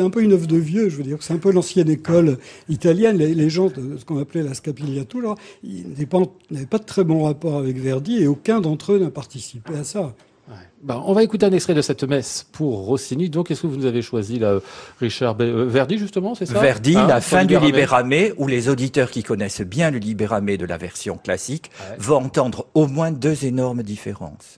[0.02, 1.18] un un une œuvre de vieux, je veux dire.
[1.22, 2.38] C'est un peu l'ancienne école
[2.70, 3.18] italienne.
[3.18, 6.20] Les, les gens de ce qu'on appelait la scapigliatura, là, ils n'avaient pas,
[6.52, 9.84] n'avaient pas de très bon rapport avec Verdi et aucun d'entre eux n'a participé à
[9.84, 10.16] ça.
[10.84, 13.30] Bon, on va écouter un extrait de cette messe pour Rossini.
[13.30, 14.60] Donc, est-ce que vous nous avez choisi, là,
[15.00, 16.60] Richard Be- euh, Verdi, justement, c'est ça?
[16.60, 18.34] Verdi, Hein, la fin du Libéramé.
[18.38, 21.96] Où les auditeurs qui connaissent bien le Libéramé de la version classique Ouais.
[22.00, 24.58] vont entendre au moins deux énormes différences.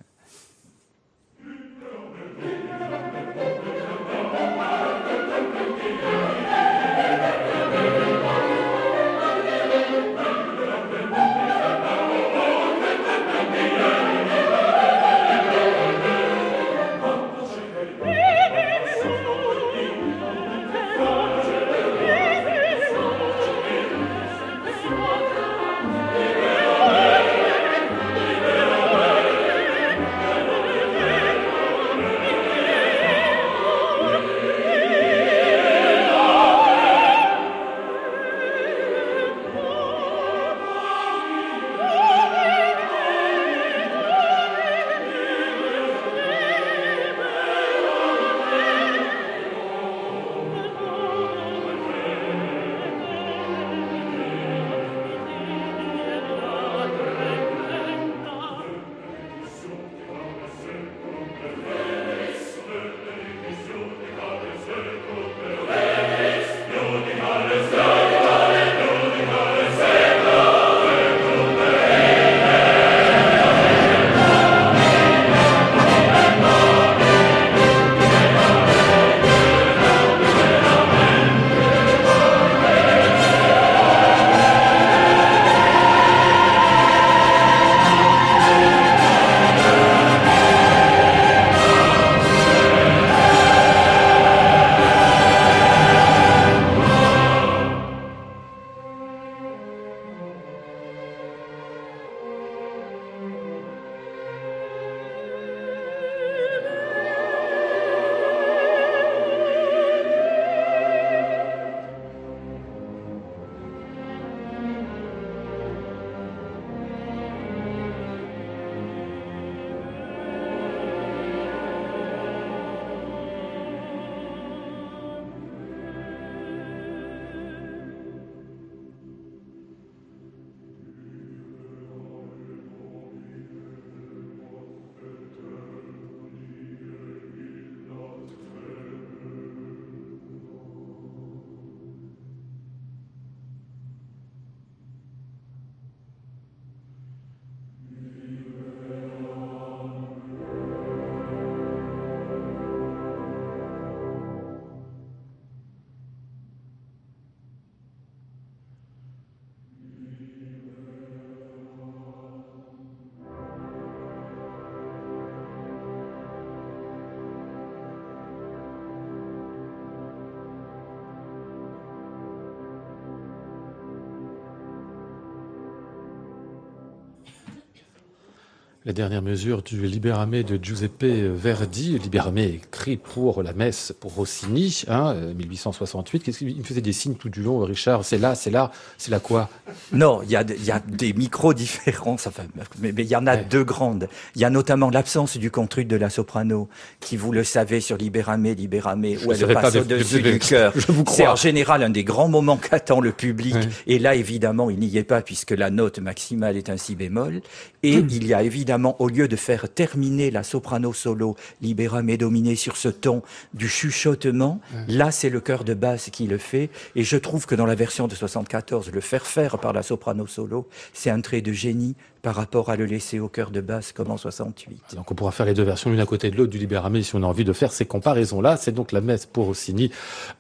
[178.88, 184.84] La dernière mesure du Libéramé de Giuseppe Verdi, Libéramé écrit pour la messe pour Rossini,
[184.88, 186.22] hein, euh, 1868.
[186.22, 188.06] Qu'est-ce qu'il il me faisait des signes tout du long, Richard?
[188.06, 188.70] C'est là, c'est là,
[189.00, 189.50] c'est là quoi?
[189.92, 192.44] Non, il y a, y des micro-différences, enfin,
[192.80, 193.46] mais, il y en a Ouais.
[193.50, 194.08] deux grandes.
[194.36, 197.98] Il y a notamment l'absence du contruc de la soprano, qui, vous le savez, sur
[197.98, 200.74] Libéramé, Je où le elle passe au-dessus du cœur.
[201.08, 203.56] C'est en général un des grands moments qu'attend le public.
[203.56, 203.68] Ouais.
[203.88, 207.42] Et là, évidemment, il n'y est pas, puisque la note maximale est un si bémol.
[207.82, 208.08] Et Hmm.
[208.12, 212.78] il y a évidemment, au lieu de faire terminer la soprano solo, Libéramé dominé sur
[212.78, 213.22] ce ton
[213.54, 216.70] du chuchotement, là, c'est le chœur de basse qui le fait.
[216.96, 220.28] Et je trouve que dans la version de 74, le faire faire par la soprano
[220.28, 221.96] solo, c'est un trait de génie
[222.26, 224.96] par rapport à le laisser au chœur de basse comme en 68.
[224.96, 227.16] Donc on pourra faire les deux versions l'une à côté de l'autre du Libéramé si
[227.16, 228.58] on a envie de faire ces comparaisons-là.
[228.58, 229.92] C'est donc la messe pour Rossini.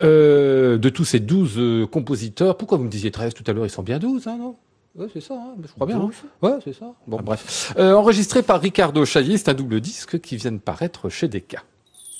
[0.01, 3.67] Euh, de tous ces 12 euh, compositeurs, pourquoi vous me disiez 13 tout à l'heure
[3.67, 4.55] Ils sont bien 12, hein, non?
[4.96, 6.00] Ouais, c'est ça, hein, je crois bien.
[6.00, 6.12] hein.
[6.41, 6.93] Ouais, c'est ça.
[7.06, 7.74] Bon, bref.
[7.78, 11.64] Euh, enregistré par Ricardo Chailly, c'est un double disque qui vient de paraître chez Decca.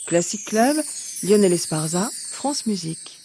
[0.08, 0.76] Classic Club,
[1.24, 3.20] Lionel Esparza, France Musique.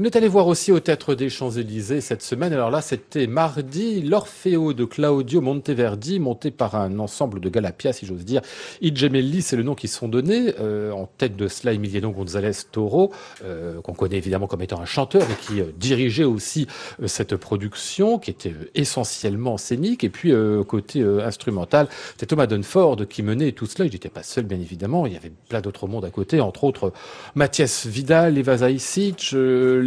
[0.00, 2.52] On est allé voir aussi au Théâtre des Champs-Élysées cette semaine.
[2.52, 8.06] Alors là, c'était mardi, l'Orfeo de Claudio Monteverdi, monté par un ensemble de Galapia, si
[8.06, 8.40] j'ose dire.
[8.80, 10.54] I Gemelli, c'est le nom qu'ils sont donnés.
[10.60, 14.84] Euh, en tête de cela, Emiliano González Toro, euh, qu'on connaît évidemment comme étant un
[14.84, 16.68] chanteur et qui euh, dirigeait aussi
[17.06, 20.04] cette production, qui était essentiellement scénique.
[20.04, 20.32] Et puis,
[20.68, 23.86] côté instrumental, c'était Thomas Dunford qui menait tout cela.
[23.86, 25.06] Il n'était pas seul, bien évidemment.
[25.06, 26.92] Il y avait plein d'autres mondes à côté, entre autres
[27.34, 28.58] Mathias Vidal, Eva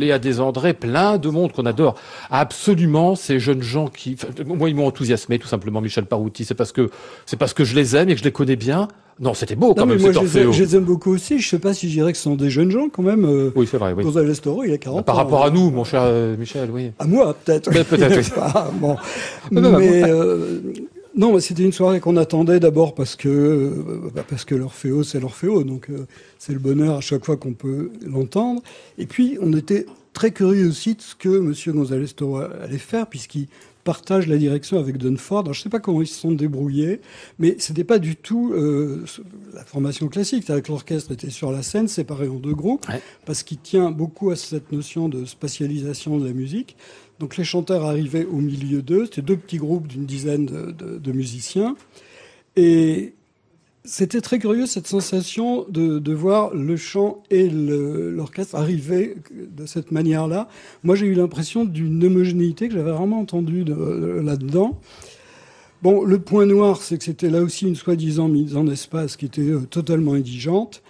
[0.02, 1.96] Léa Desandré, plein de monde qu'on adore
[2.30, 3.16] absolument.
[3.16, 5.80] Ces jeunes gens qui, moi, ils m'ont enthousiasmé, tout simplement.
[5.82, 6.90] Michel Parouti, c'est parce que
[7.26, 8.88] c'est parce que je les aime et que je les connais bien.
[9.20, 10.02] Non, c'était beau quand Non, même.
[10.02, 10.52] moi, je les, aime, Orfeo.
[10.54, 11.38] je les aime beaucoup aussi.
[11.40, 13.24] Je sais pas si je dirais que ce sont des jeunes gens quand même.
[13.26, 13.94] Euh, Oui, c'est vrai.
[13.96, 14.04] Oui.
[14.04, 15.18] González Toro, il a 40 Par ans.
[15.20, 16.92] rapport à nous, mon cher euh, Michel, oui.
[16.98, 17.70] À moi, peut-être.
[17.70, 18.18] Peut-être,
[18.82, 18.88] oui.
[19.52, 20.62] Non, non, Mais euh,
[21.16, 25.20] non, c'était une soirée qu'on attendait d'abord parce que euh, bah, parce que l'Orfeo, c'est
[25.20, 26.06] l'Orfeo, donc euh,
[26.40, 28.62] c'est le bonheur à chaque fois qu'on peut l'entendre.
[28.98, 33.08] Et puis, on était très curieux aussi de ce que Monsieur González Toro allait faire,
[33.08, 33.48] puisqu'il
[33.84, 35.40] partage la direction avec Dunford.
[35.40, 37.02] Alors, je ne sais pas comment ils se sont débrouillés,
[37.40, 39.04] mais c'était pas du tout euh,
[39.54, 40.44] la formation classique.
[40.46, 43.02] C'est-à-dire que l'orchestre était sur la scène, séparé en deux groupes, Ouais.
[43.26, 46.76] parce qu'il tient beaucoup à cette notion de spatialisation de la musique.
[47.22, 51.76] Donc les chanteurs arrivaient au milieu d'eux, c'était deux petits groupes d'une dizaine de, musiciens.
[52.56, 53.14] Et
[53.86, 60.50] c'était très curieux cette sensation de, voir le chant et l'orchestre arriver de cette manière-là.
[60.84, 64.80] Moi j'ai eu l'impression d'une homogénéité que j'avais vraiment entendue de- de- là-dedans.
[65.84, 69.26] Bon, le point noir, c'est que c'était là aussi une soi-disant mise en espace qui
[69.26, 70.82] était euh, totalement indigente.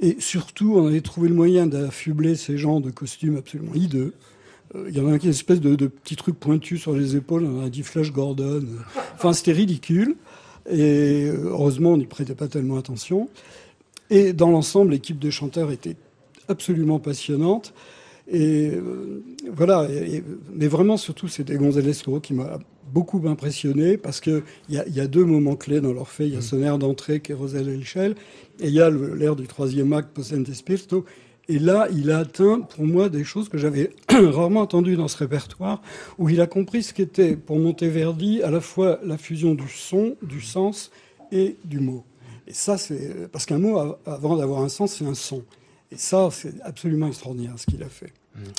[0.00, 4.12] Et surtout, on avait trouvé le moyen d'affubler ces gens de costumes absolument hideux.
[4.74, 6.78] Euh, Il y en a un qui a une espèce de, de petit truc pointu
[6.78, 8.64] sur les épaules, on a dit Flash Gordon.
[9.14, 10.16] Enfin, c'était ridicule.
[10.70, 13.28] Et euh, heureusement, on n'y prêtait pas tellement attention.
[14.10, 15.96] Et dans l'ensemble, l'équipe de chanteurs était
[16.48, 17.72] absolument passionnante.
[18.30, 19.22] Et euh,
[19.54, 19.88] voilà.
[19.90, 22.58] Et- et- mais vraiment, surtout, c'était González Toro qui m'a
[22.92, 26.26] beaucoup impressionné parce que il y a, y a deux moments clés dans leur fait.
[26.26, 28.14] Il y a son air d'entrée qui est Roselle Elchel
[28.60, 31.04] et il y a l'air du troisième acte Possente Spirito.
[31.50, 35.16] Et là, il a atteint pour moi des choses que j'avais rarement entendues dans ce
[35.16, 35.80] répertoire,
[36.18, 40.14] où il a compris ce qu'était pour Monteverdi à la fois la fusion du son,
[40.22, 40.90] du sens
[41.32, 42.04] et du mot.
[42.46, 45.42] Et ça, c'est parce qu'un mot, av- avant d'avoir un sens, c'est un son.
[45.90, 48.12] Et ça, c'est absolument extraordinaire ce qu'il a fait.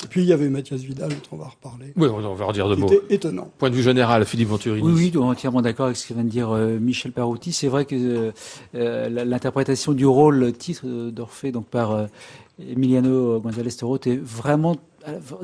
[0.04, 2.52] Et puis il y avait Mathias Vidal, dont on va reparler, Oui, on va en
[2.52, 2.86] dire deux mots.
[2.92, 3.50] était étonnant.
[3.56, 4.82] Point de vue général, Philippe Venturini.
[4.86, 7.52] Oui, oui, entièrement d'accord avec ce que vient de dire euh, Michel Parouti.
[7.52, 8.32] C'est vrai que euh,
[8.74, 12.06] euh, l'interprétation du rôle titre d'Orphée, donc par euh,
[12.68, 14.76] Emiliano González Toro, était vraiment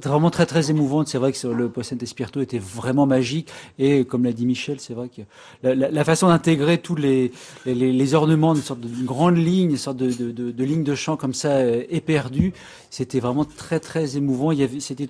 [0.02, 1.08] vraiment très très émouvante.
[1.08, 3.48] C'est vrai que le Possente Spirito était vraiment magique
[3.78, 5.22] et comme l'a dit Michel, c'est vrai que
[5.62, 7.32] la, façon d'intégrer tous les,
[7.64, 10.84] les, ornements, une sorte de une grande ligne, une sorte de, de, de, de ligne
[10.84, 12.52] de chant comme ça euh, éperdue,
[12.90, 14.52] c'était vraiment très très émouvant.
[14.52, 15.08] Il y avait, c'était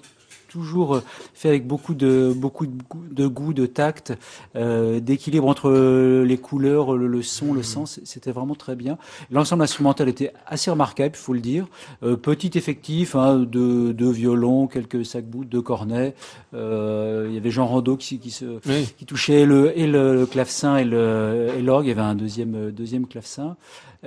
[0.56, 1.02] toujours euh,
[1.34, 4.12] fait avec beaucoup de beaucoup de goût, de, tact,
[4.56, 8.00] euh, d'équilibre entre euh, les couleurs, le, le son, le sens.
[8.04, 8.96] C'était vraiment très bien.
[9.30, 11.66] L'ensemble instrumental était assez remarquable, il faut le dire.
[12.02, 16.14] Euh, petit effectif, hein, deux, deux violons, quelques sac-bouts, deux cornets.
[16.54, 18.88] Euh, il y avait Jean Rondeau qui, qui se Oui.
[18.98, 21.86] qui touchait le, et le, le clavecin et l'orgue.
[21.86, 23.56] Il y avait un deuxième deuxième clavecin.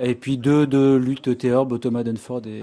[0.02, 2.62] Et puis deux deux luttes théorbes, Thomas Dunford et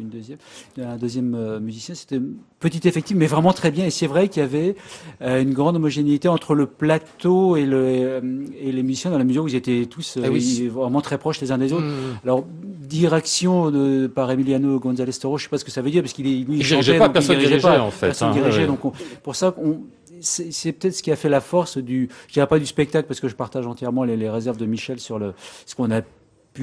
[0.00, 0.38] une, deuxième,
[0.80, 1.94] un deuxième euh, musicien.
[1.94, 2.20] C'était
[2.60, 3.86] petit effectif, mais vraiment très bien.
[3.86, 4.76] Et c'est vrai qu'il y avait
[5.22, 8.20] euh, une grande homogénéité entre le plateau et, le, euh,
[8.60, 10.68] et les musiciens dans la mesure où ils étaient tous Ah oui.
[10.68, 11.84] vraiment très proches les uns des autres.
[11.86, 12.18] Mmh.
[12.24, 12.44] Alors,
[12.88, 16.12] direction de, par Emiliano González Toro, je sais pas ce que ça veut dire, parce
[16.14, 18.06] qu'il est, lui, Il chantait, dirigeait pas, donc il personne dirigeait dirigeait, pas, en fait,
[18.06, 18.92] Personne hein, dirigeait, ouais, donc on-
[19.22, 19.80] pour ça, on,
[20.20, 23.06] c'est c'est peut-être ce qui a fait la force du, je dirais pas du spectacle,
[23.06, 25.34] parce que je partage entièrement les, les réserves de Michel sur le,
[25.66, 26.00] ce qu'on a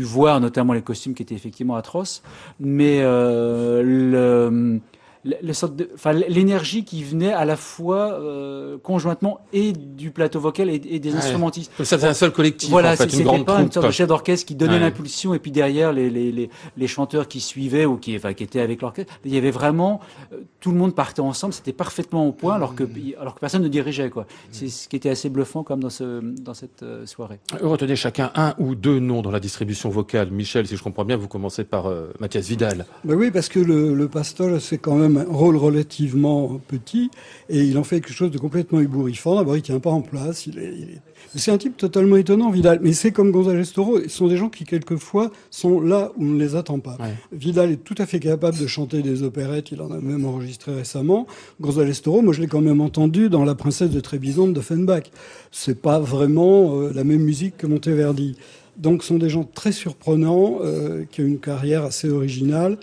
[0.04, 2.22] voir, notamment les costumes qui étaient effectivement atroces,
[2.60, 4.80] mais euh, le,
[5.26, 10.12] le- le sorte de- enfin, l'énergie qui venait à la fois euh, conjointement et du
[10.12, 11.18] plateau vocal et, et des Ouais.
[11.18, 11.72] instrumentistes.
[11.76, 13.82] Comme ça, c'est un seul collectif, Voilà, en fait, c'était grande pas une sorte de
[13.82, 13.92] troupe.
[13.92, 14.80] chef d'orchestre qui donnait Ouais.
[14.80, 18.44] l'impulsion et puis derrière les, les, les, les chanteurs qui suivaient ou qui, enfin, qui
[18.44, 19.12] étaient avec l'orchestre.
[19.26, 20.00] Il y avait vraiment
[20.32, 22.84] euh, tout le monde partait ensemble, c'était parfaitement au point alors que
[23.20, 24.26] alors que personne ne dirigeait quoi.
[24.52, 27.40] C'est ce qui était assez bluffant comme dans ce dans cette euh, soirée.
[27.62, 30.30] Retenez chacun un ou deux noms dans la distribution vocale.
[30.32, 32.86] Michel, si je comprends bien, vous commencez par euh, Mathias Vidal.
[33.04, 37.09] Ben oui, parce que le, le pastole, c'est quand même un rôle relativement petit,
[37.49, 39.36] et il en fait quelque chose de complètement ébouriffant.
[39.36, 40.47] D'abord, il tient pas en place.
[40.47, 41.01] Il est, il est-
[41.36, 42.80] C'est un type totalement étonnant, Vidal.
[42.82, 43.99] Mais c'est comme González Toro.
[44.01, 46.97] Ce sont des gens qui, quelquefois, sont là où on ne les attend pas.
[46.99, 47.13] Ouais.
[47.34, 49.72] Vidal est tout à fait capable de chanter des opérettes.
[49.72, 51.28] Il en a même enregistré récemment.
[51.59, 55.03] González Toro, moi, je l'ai quand même entendu dans La Princesse de Trébizonde de Fenbach.
[55.51, 58.38] C'est pas vraiment euh, la même musique que Monteverdi.
[58.78, 62.78] Donc, ce sont des gens très surprenants, euh, qui ont une carrière assez originale.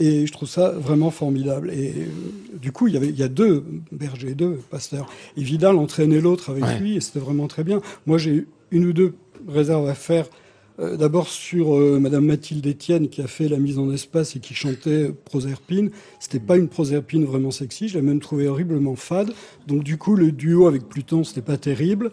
[0.00, 1.70] Et je trouve ça vraiment formidable.
[1.72, 5.08] Et euh, du coup, il y avait, il y a deux bergers, deux pasteurs.
[5.36, 6.78] Et Vidal entraînait l'autre avec Ouais.
[6.80, 7.80] lui, et c'était vraiment très bien.
[8.06, 9.14] Moi, j'ai une ou deux
[9.46, 10.26] réserves à faire.
[10.78, 14.40] Euh, D'abord sur euh, Madame Mathilde Etienne qui a fait la mise en espace et
[14.40, 15.90] qui chantait Proserpine.
[16.18, 19.32] C'était pas une Proserpine vraiment sexy, je l'ai même trouvé horriblement fade.
[19.66, 22.10] Donc du coup le duo avec Pluton c'était pas terrible.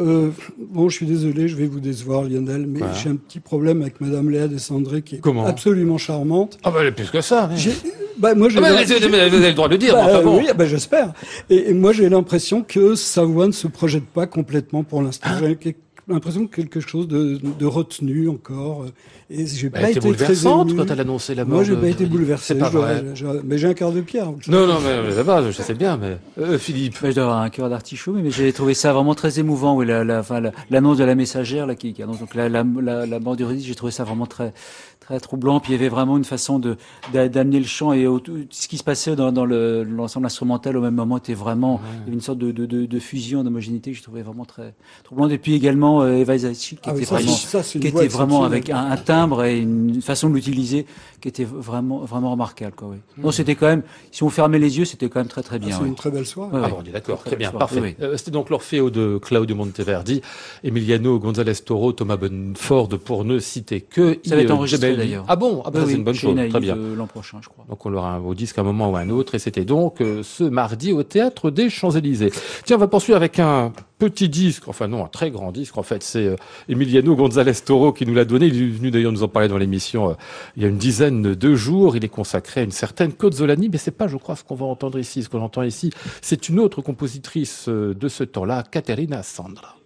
[0.00, 2.94] Euh, bon, je suis désolé, je vais vous décevoir Lionel, mais Voilà.
[2.94, 6.58] j'ai un petit problème avec Madame Léa Descendré qui est Comment absolument charmante.
[6.64, 7.48] Ah bah elle est plus que ça.
[7.50, 7.72] mais- J'ai,
[8.18, 8.58] bah moi j'ai.
[8.58, 9.92] Ah, mais l'im- vous avez le droit de le dire.
[9.94, 10.38] bah, enfin bon.
[10.38, 11.12] oui, bah, j'espère.
[11.50, 15.28] Et, et moi, j'ai l'impression que sa voix ne se projette pas complètement pour l'instant.
[15.38, 15.68] J'ai que-
[16.08, 18.86] l'impression que quelque chose de, de retenu encore.
[19.30, 20.78] Et j'ai Bah, pas été très bouleversante ému.
[20.78, 21.54] quand elle a annoncé la mort.
[21.54, 22.44] Moi, j'ai de- pas été bouleversé.
[22.54, 23.02] C'est pas vrai.
[23.14, 24.30] je- je- mais j'ai un quart de pierre.
[24.30, 24.52] le.
[24.52, 26.96] Non, non, mais mais là-bas, je sais bien, mais euh, Philippe.
[27.02, 29.76] Bah, je dois avoir un cœur d'artichaut, mais j'ai trouvé ça vraiment très émouvant.
[29.76, 32.48] Oui, la, la, enfin, la- l'annonce de la messagère, là, qui, qui annonce donc la,
[32.48, 34.52] la, la, la mort d'Eurydice, j'ai trouvé ça vraiment très,
[35.00, 35.58] très troublant.
[35.60, 36.76] Puis il y avait vraiment une façon de
[37.12, 40.26] d'a- d'amener le chant et au- tout ce qui se passait dans, dans le- l'ensemble
[40.26, 43.96] instrumental au même moment était vraiment une sorte de, de, de, de fusion, d'homogénéité que
[43.96, 45.32] je trouvais vraiment très troublante.
[45.32, 47.80] Et puis également euh, Eva Isaichi, qui Ah oui, était ça, vraiment ça, c'est une
[47.82, 50.86] qui était vraiment avec un, un timbre et une façon de l'utiliser
[51.20, 52.96] qui était vraiment vraiment remarquable quoi oui.
[53.16, 55.58] Non, c'était quand même si on fermait les yeux, c'était quand même très très Ah,
[55.58, 55.76] bien.
[55.76, 55.88] c'est oui.
[55.88, 56.52] une très belle soirée.
[56.52, 56.70] Ouais, Ah ouais.
[56.72, 57.96] bon, on est d'accord, Très très bien, parfait.
[58.02, 60.20] Euh, C'était donc l'Orfeo de Claudio Monteverdi,
[60.62, 64.18] Emiliano González Toro, Thomas Bonford, pour ne citer que.
[64.24, 65.24] Ça va être Yves enregistré, d'ailleurs.
[65.28, 66.76] Ah bon, ah bah, Oui, c'est une bonne chose, très bien.
[66.76, 67.64] euh, l'an prochain, je crois.
[67.68, 69.64] Donc on aura un beau disque à un moment ou à un autre, et c'était
[69.64, 72.32] donc euh, ce mardi au Théâtre des Champs-Élysées.
[72.64, 73.72] Tiens, on va poursuivre avec un
[74.08, 76.36] petit disque, enfin non, un très grand disque en fait, c'est euh,
[76.68, 79.58] Emiliano González Toro qui nous l'a donné, il est venu d'ailleurs nous en parler dans
[79.58, 80.14] l'émission euh,
[80.56, 83.78] il y a une dizaine de jours, il est consacré à une certaine Cozzolani, mais
[83.78, 85.90] c'est pas je crois ce qu'on va entendre ici, ce qu'on entend ici,
[86.22, 89.76] c'est une autre compositrice euh, de ce temps-là, Caterina Sandra.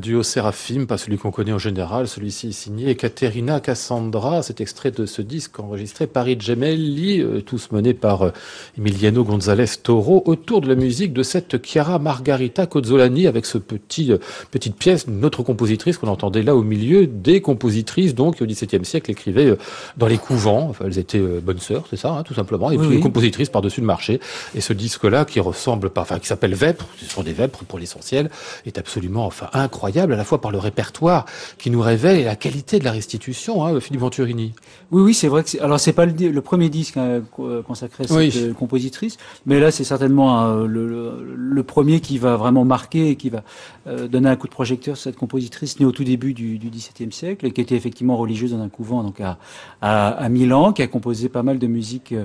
[0.00, 2.08] Duo Séraphim, pas celui qu'on connaît en général.
[2.08, 4.42] Celui-ci est signé Caterina Cassandra.
[4.42, 8.30] Cet extrait de ce disque enregistré Paris Gemelli, euh, tous menés par euh,
[8.78, 14.12] Emiliano González Toro, autour de la musique de cette Chiara Margarita Cozzolani, avec ce petit
[14.12, 14.18] euh,
[14.50, 18.46] petite pièce, une autre compositrice qu'on entendait là au milieu, des compositrices donc qui au
[18.46, 19.54] XVIIe siècle écrivaient
[19.96, 20.68] dans les couvents.
[20.70, 22.70] Enfin, elles étaient bonnes sœurs, c'est ça, hein, tout simplement.
[22.70, 23.02] Et Oui, puis les oui.
[23.02, 24.20] compositrices par-dessus le marché.
[24.54, 27.78] Et ce disque-là, qui ressemble, pas, enfin, qui s'appelle Vêpres, ce sont des Vêpres pour
[27.78, 28.30] l'essentiel,
[28.64, 31.24] est absolument, enfin, incroyable à la fois par le répertoire
[31.58, 34.52] qui nous révèle et la qualité de la restitution, hein, Philippe Venturini.
[34.90, 38.04] Oui, oui, c'est vrai que c'est, alors c'est pas le, premier disque hein, euh, consacré
[38.04, 38.32] à cette Oui.
[38.36, 39.16] euh, compositrice,
[39.46, 43.30] mais là c'est certainement euh, le, le, le premier qui va vraiment marquer et qui
[43.30, 43.42] va
[43.86, 46.68] euh, donner un coup de projecteur sur cette compositrice née au tout début du, du
[46.70, 49.38] XVIIe siècle et qui était effectivement religieuse dans un couvent donc à,
[49.80, 52.24] à, à Milan, qui a composé pas mal de musique euh,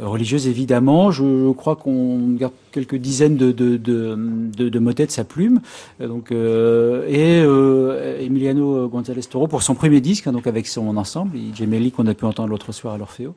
[0.00, 1.10] religieuse évidemment.
[1.10, 4.16] Je, crois qu'on garde quelques dizaines de, de, de,
[4.56, 5.60] de, de motets de sa plume.
[6.00, 10.66] Euh, Donc, euh, et euh, Emiliano González Toro pour son premier disque, hein, donc avec
[10.66, 13.34] son ensemble, Gemelli qu'on a pu entendre l'autre soir à l'Orfeo,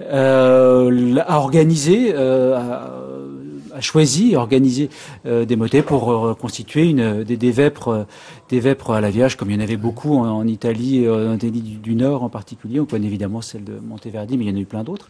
[0.00, 4.88] euh, a organisé, euh, a, a choisi, organisé
[5.26, 8.06] euh, des motets pour euh, constituer une, des, des vêpres,
[8.48, 11.60] des vêpres à la Vierge, comme il y en avait beaucoup en, Italie, en Italie
[11.60, 12.80] du, du Nord en particulier.
[12.80, 15.08] On connaît évidemment celle de Monteverdi, mais il y en a eu plein d'autres.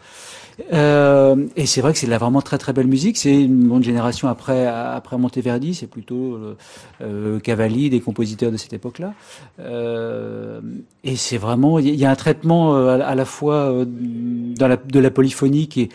[0.72, 3.16] Euh, et c'est vrai que c'est de la vraiment très très belle musique.
[3.16, 5.74] C'est une bonne génération après après Monteverdi.
[5.74, 6.56] C'est plutôt euh,
[7.02, 9.14] euh, Cavalli, des compositeurs de cette époque-là.
[9.60, 10.60] Euh,
[11.04, 15.82] et c'est vraiment il y, a- un traitement à, la fois de la polyphonie qui
[15.82, 15.88] est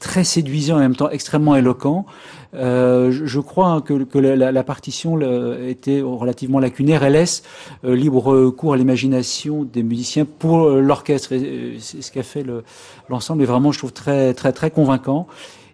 [0.00, 2.04] très séduisant et en même temps extrêmement éloquent.
[2.54, 7.02] Euh, je, je crois hein, que, que la, la- partition le- était relativement lacunaire.
[7.04, 7.42] Elle laisse
[7.84, 11.32] euh, libre cours à l'imagination des musiciens pour euh, l'orchestre.
[11.32, 12.64] Et, euh, C'est ce qu'a fait le-
[13.08, 13.42] l'ensemble.
[13.42, 15.26] Et vraiment, je trouve très très très convaincant.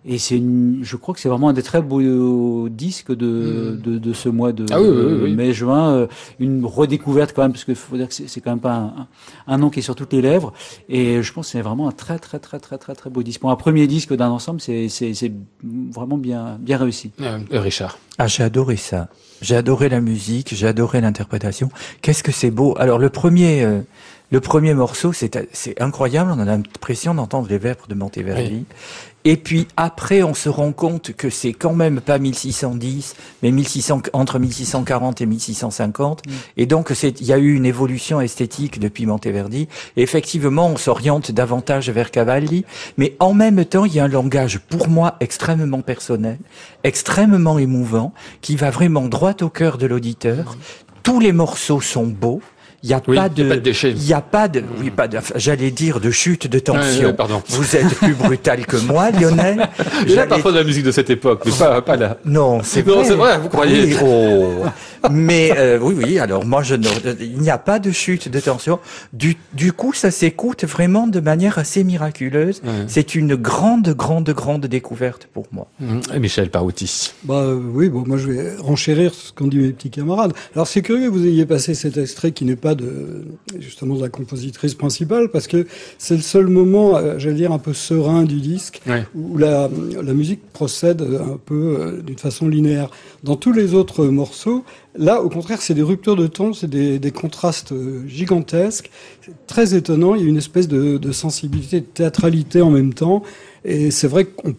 [0.05, 3.99] Et c'est, une- je crois que c'est vraiment un des très beaux disques de, de,
[3.99, 4.67] de ce mois de, Hmm.
[4.73, 5.35] Ah oui, oui, oui, oui.
[5.35, 5.91] mai-juin.
[5.93, 6.07] Euh,
[6.41, 9.07] Une redécouverte quand même, parce qu'il faut dire que c'est c'est quand même pas un,
[9.47, 10.53] un- nom qui est sur toutes les lèvres.
[10.89, 13.41] Et je pense que c'est vraiment un très très très très très très beau disque.
[13.41, 15.33] Pour un premier disque d'un ensemble, c'est c'est c'est
[15.63, 17.13] vraiment bien bien réussi.
[17.21, 17.99] Euh, Richard.
[18.19, 19.09] Ah, j'ai adoré ça.
[19.41, 21.69] J'ai adoré la musique, j'ai adoré l'interprétation.
[22.01, 22.75] Qu'est-ce que c'est beau.
[22.79, 23.81] Alors le premier, euh,
[24.31, 26.31] le premier morceau, c'est c'est incroyable.
[26.35, 28.65] On a l'impression d'entendre les vêpres de Monteverdi.
[29.25, 34.03] Et puis après, on se rend compte que c'est quand même pas 1610, mais 1600
[34.13, 36.23] entre 1640 et 1650.
[36.57, 39.69] Et donc il y a eu une évolution esthétique depuis Monteverdi.
[39.97, 42.65] Et effectivement, on s'oriente davantage vers Cavalli,
[42.97, 46.39] mais en même temps, il y a un langage pour moi extrêmement personnel,
[46.85, 50.57] extrêmement émouvant, qui va vraiment droit au cœur de l'auditeur.
[51.03, 52.41] Tous les morceaux sont beaux.
[52.85, 53.91] Il n'y a, Oui, a de, pas de déchets.
[53.93, 57.07] il n'y a pas de, oui, pas de, j'allais dire de chute de tension.
[57.09, 57.41] ouais, pardon.
[57.49, 59.69] Vous êtes plus brutal que moi, Lionel.
[60.07, 62.17] Il y a parfois de la musique de cette époque, mais pas, pas là.
[62.25, 63.05] Non, c'est Non, vrai.
[63.05, 63.85] c'est vrai, vous croyez.
[63.85, 64.65] Oui, oh.
[65.11, 66.19] Mais euh, oui, oui.
[66.19, 66.87] Alors moi, je ne,
[67.21, 68.79] il n'y a pas de chute de tension.
[69.13, 72.61] Du, du coup, ça s'écoute vraiment de manière assez miraculeuse.
[72.65, 72.85] Ouais.
[72.87, 75.69] C'est une grande, grande, grande découverte pour moi.
[75.81, 76.01] Mmh.
[76.15, 77.13] Et Michel Parouti.
[77.25, 80.33] Bah euh, oui, bon, moi je vais renchérir ce qu'ont dit mes petits camarades.
[80.55, 83.25] Alors c'est curieux que vous ayez passé cet extrait qui n'est pas de
[83.59, 85.67] justement de la compositrice principale, parce que
[85.99, 89.05] c'est le seul moment, euh, j'allais dire, un peu serein du disque, Ouais.
[89.15, 89.69] où la,
[90.03, 92.91] la musique procède un peu euh, d'une façon linéaire.
[93.23, 94.65] Dans tous les autres morceaux,
[94.97, 98.91] là, au contraire, c'est des ruptures de ton, c'est des, des contrastes euh, gigantesques,
[99.25, 100.15] c'est très étonnant.
[100.15, 103.23] Il y a une espèce de, de sensibilité, de théâtralité en même temps,
[103.65, 104.55] et c'est vrai qu'on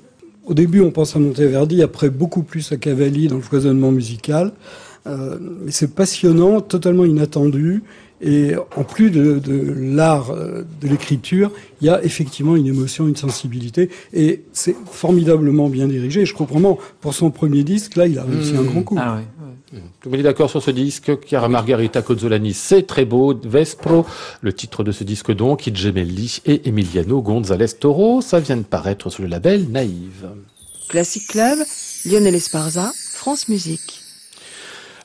[0.46, 4.52] au début, on pense à Monteverdi, après beaucoup plus à Cavalli dans le foisonnement musical.
[5.08, 7.84] Euh, mais c'est passionnant, totalement inattendu.
[8.22, 13.08] Et en plus de, de l'art euh, de l'écriture, il y a effectivement une émotion,
[13.08, 13.90] une sensibilité.
[14.14, 16.26] Et c'est formidablement bien dirigé.
[16.26, 18.98] Je crois vraiment, pour son premier disque, là, il a réussi un grand coup.
[19.00, 19.24] Ah ouais.
[19.74, 21.12] Tout le monde est d'accord sur ce disque.
[21.26, 23.34] Chiara Margherita Cozzolani, c'est très beau.
[23.44, 24.06] Vespro,
[24.42, 28.22] le titre de ce disque donc, Gemelli et Emiliano González Toro.
[28.22, 30.30] Ça vient de paraître sur le label Naïve.
[30.90, 31.58] Classic Club,
[32.06, 34.03] Lionel Esparza, France Musique.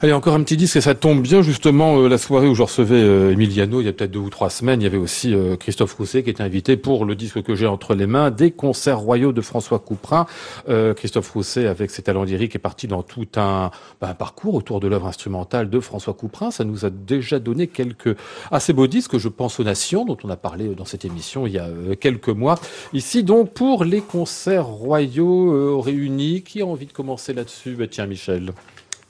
[0.00, 2.62] Allez, encore un petit disque et ça tombe bien justement euh, la soirée où je
[2.62, 4.80] recevais euh, Emiliano il y a peut-être deux ou trois semaines.
[4.80, 7.66] Il y avait aussi euh, Christophe Rousset qui était invité pour le disque que j'ai
[7.66, 10.26] entre les mains, des concerts royaux de François Couperin.
[10.68, 14.54] Euh, Christophe Rousset, avec ses talents lyriques, est parti dans tout un, bah, un parcours
[14.54, 16.52] autour de l'œuvre instrumentale de François Couperin.
[16.52, 18.16] Ça nous a déjà donné quelques
[18.52, 19.18] assez beaux disques.
[19.18, 21.96] Je pense aux Nations, dont on a parlé dans cette émission il y a euh,
[21.96, 22.60] quelques mois.
[22.92, 26.44] Ici donc pour les concerts royaux euh, réunis.
[26.44, 27.74] Qui a envie de commencer là-dessus?
[27.74, 28.52] Bah, Tiens, Michel.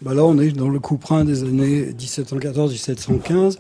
[0.03, 3.59] Bah là, on est dans le couprin des années 1714-1715,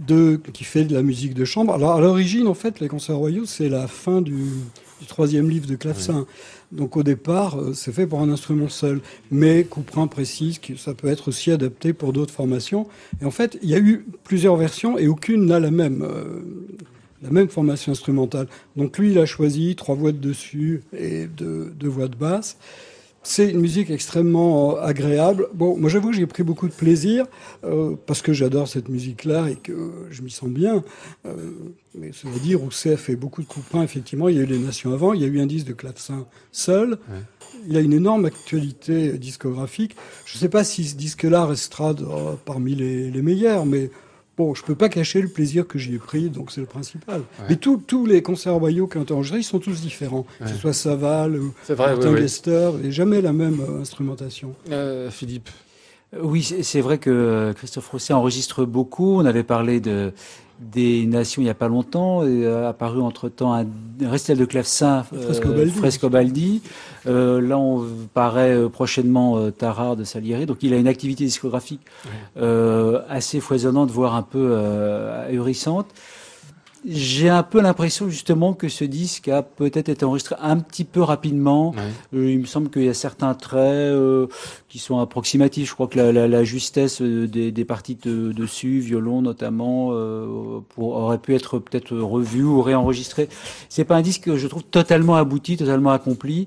[0.00, 1.72] de, qui fait de la musique de chambre.
[1.72, 4.34] Alors, à l'origine, en fait, les concerts royaux, c'est la fin du
[5.00, 6.26] du troisième livre de clavecin.
[6.72, 9.00] Donc au départ, euh, c'est fait pour un instrument seul.
[9.30, 12.86] Mais Couperin précise que ça peut être aussi adapté pour d'autres formations.
[13.22, 16.40] Et en fait, il y a eu plusieurs versions et aucune n'a la même, euh,
[17.22, 18.48] la même formation instrumentale.
[18.76, 22.58] Donc lui, il a choisi trois voix de dessus et deux, deux voix de basse.
[23.22, 25.48] C'est une musique extrêmement euh, agréable.
[25.52, 27.26] Bon, moi j'avoue, j'ai pris beaucoup de plaisir
[27.64, 30.84] euh, parce que j'adore cette musique-là et que je m'y sens bien.
[31.26, 31.34] Euh,
[31.94, 33.82] mais ça veut dire, Rousset a fait beaucoup de coupins.
[33.82, 35.72] Effectivement, il y a eu les Nations avant, il y a eu un disque de
[35.72, 36.98] clavecin seul.
[37.66, 39.96] Il a une énorme actualité discographique.
[40.24, 41.94] Je ne sais pas si ce disque-là restera
[42.44, 43.90] parmi les, les meilleurs, mais
[44.38, 47.22] bon, je peux pas cacher le plaisir que j'y ai pris, donc c'est le principal.
[47.48, 50.24] Mais tous tous les concerts royaux qui ont été enregistrés, ils sont tous différents.
[50.38, 52.20] Que ce soit Saval ou C'est vrai, Martin oui, oui.
[52.22, 54.54] Gester, et jamais la même euh, instrumentation.
[54.70, 55.50] Euh, Philippe.
[56.14, 59.16] Euh, Oui, c'est vrai que euh, Christophe Rousset enregistre beaucoup.
[59.20, 60.12] On avait parlé de
[60.60, 62.26] des nations il n'y a pas longtemps.
[62.26, 63.66] Et a apparu entre-temps un
[64.04, 65.32] un restel de clavecin, euh,
[65.70, 66.62] Frescobaldi.
[67.06, 67.84] Euh, là, on
[68.14, 70.46] paraît euh, prochainement euh, Tarare de Salieri.
[70.46, 71.80] Donc, il a une activité discographique
[72.36, 75.86] euh, assez foisonnante, voire un peu euh, ahurissante.
[76.86, 81.02] J'ai un peu l'impression justement que ce disque a peut-être été enregistré un petit peu
[81.02, 81.70] rapidement.
[81.70, 82.18] Ouais.
[82.18, 84.28] Euh, il me semble qu'il y a certains traits euh,
[84.68, 85.68] qui sont approximatifs.
[85.68, 89.88] Je crois que la, la, la justesse euh, des, des parties de, dessus, violon notamment,
[89.92, 93.28] euh, pour, aurait pu être peut-être revue ou réenregistrée.
[93.68, 96.46] C'est pas un disque que je trouve totalement abouti, totalement accompli.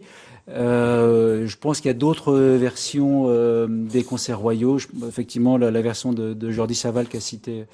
[0.49, 4.77] Euh, je pense qu'il y a d'autres versions euh, des concerts royaux.
[4.79, 7.65] Je- effectivement, la, la version de, de Jordi Saval qu'a cité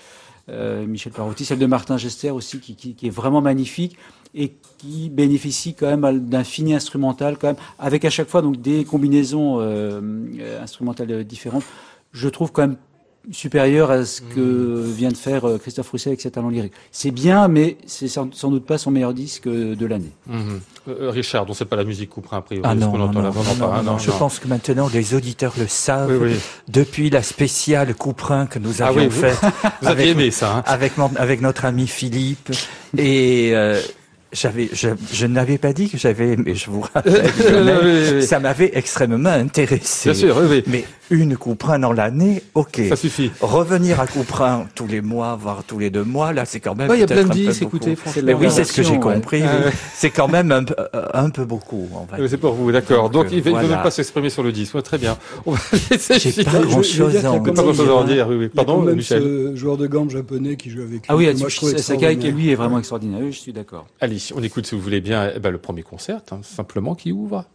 [0.50, 3.98] Michel Parotti, celle de Martin Gester aussi, qui est vraiment magnifique
[4.38, 8.62] et qui bénéficie quand même d'un fini instrumental, quand même, avec à chaque fois donc
[8.62, 10.00] des combinaisons euh,
[10.40, 11.64] euh, instrumentales différentes.
[12.12, 12.78] Je trouve quand même
[13.32, 16.74] supérieur à ce que vient de faire euh, Christophe Rousset avec cet talent lyrique.
[16.92, 20.12] C'est bien, mais c'est sans, sans doute pas son meilleur disque euh, de l'année.
[20.28, 20.62] Mhm.
[20.88, 22.64] Euh, Richard, dont c'est pas la musique Couperin a priori.
[22.66, 25.68] Ah ce non, non, non, non, pas, hein, je pense que maintenant les auditeurs le
[25.68, 26.10] savent.
[26.22, 26.40] Oui, oui.
[26.70, 29.38] Depuis la spéciale Couperin que nous Ah avions oui, vous- faite
[29.82, 32.52] Vous aviez avec, aimé ça, hein avec, avec notre ami Philippe.
[32.98, 33.82] Et euh,
[34.34, 37.24] j'avais, je, je n'avais pas dit que j'avais aimé, je vous rappelle.
[37.24, 38.24] mais Oui, oui, oui.
[38.24, 40.10] Ça m'avait extrêmement intéressé.
[40.12, 40.64] Bien sûr, oui, oui.
[40.68, 42.82] Mais une Couperin dans l'année, ok.
[42.90, 43.32] Ça suffit.
[43.40, 46.92] Revenir à Couperin tous les mois, voire tous les deux mois, là, c'est quand même.
[46.94, 47.78] Il y a peut-être plein de un peu disques, beaucoup.
[47.78, 48.22] écoutez, franchement.
[48.26, 49.00] Mais oui, c'est ce que j'ai ouais.
[49.00, 49.42] compris.
[49.44, 49.70] Ah.
[49.94, 50.76] C'est quand même un, peu-
[51.14, 53.10] un peu beaucoup, on va Euh, C'est pour vous, d'accord.
[53.10, 54.76] Donc, Donc, euh, il ne veut même pas s'exprimer sur le disque.
[54.76, 55.18] Ouais, très bien.
[55.46, 55.60] On va
[55.92, 58.50] laisser J'ai pas grand-chose dire à en quand Pas grand-chose à en dire, oui, oui.
[58.54, 59.22] Il y a Pardon, Michel.
[59.24, 61.02] ce joueur de gambe japonais qui joue avec lui.
[61.08, 61.28] Ah oui,
[61.78, 63.20] Sakai, qui lui est vraiment extraordinaire.
[63.22, 63.88] Oui, je suis d'accord.
[64.02, 67.12] Allez, on écoute, si vous voulez bien, eh ben, le premier concert, hein, simplement, qui
[67.12, 67.46] ouvre.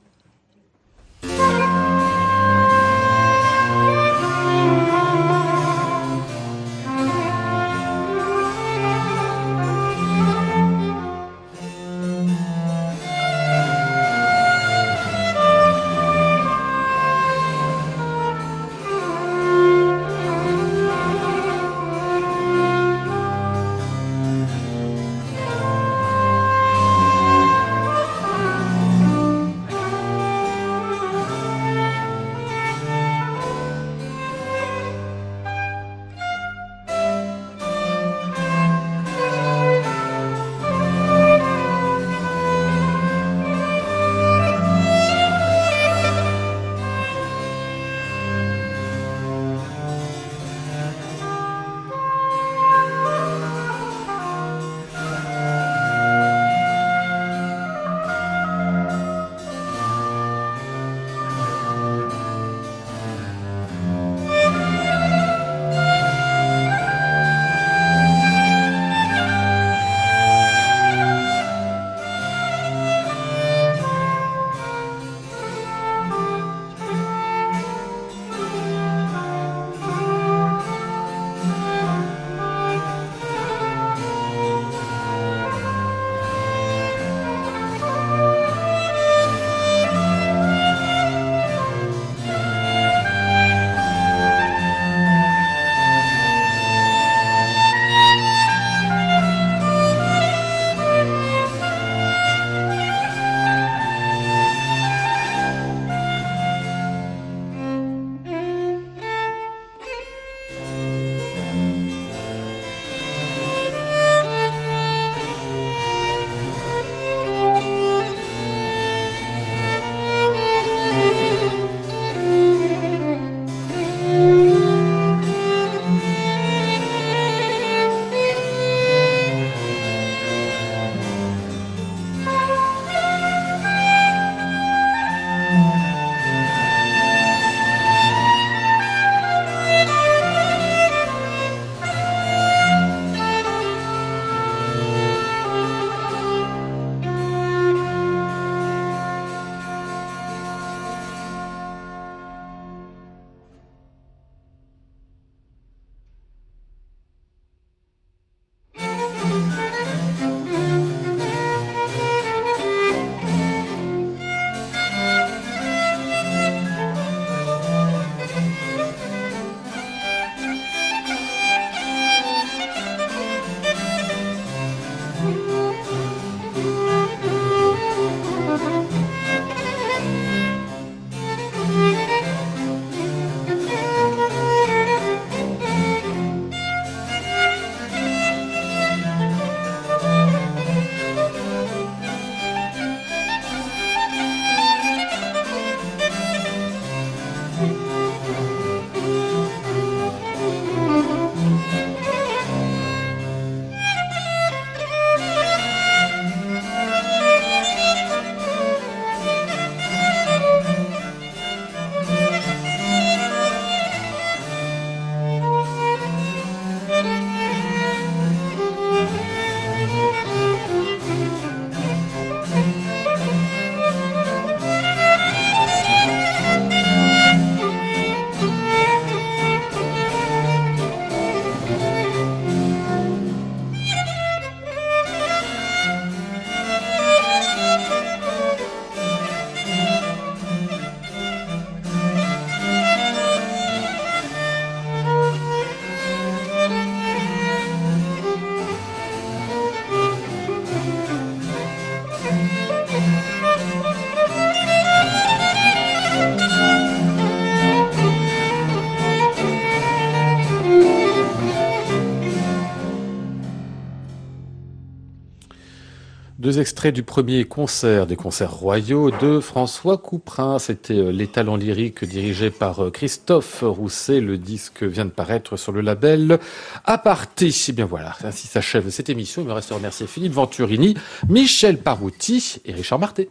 [266.63, 270.61] Extraits du premier concert des concerts royaux de François Couperin.
[270.61, 274.21] C'était euh, Les Talents lyriques dirigé par euh, Christophe Rousset.
[274.21, 276.39] Le disque vient de paraître sur le label
[276.85, 277.51] Aparté.
[277.69, 279.43] Eh bien voilà, ainsi s'achève cette émission.
[279.43, 280.95] Il me reste à remercier Philippe Venturini,
[281.29, 283.29] Michel Parouti et Richard Marté.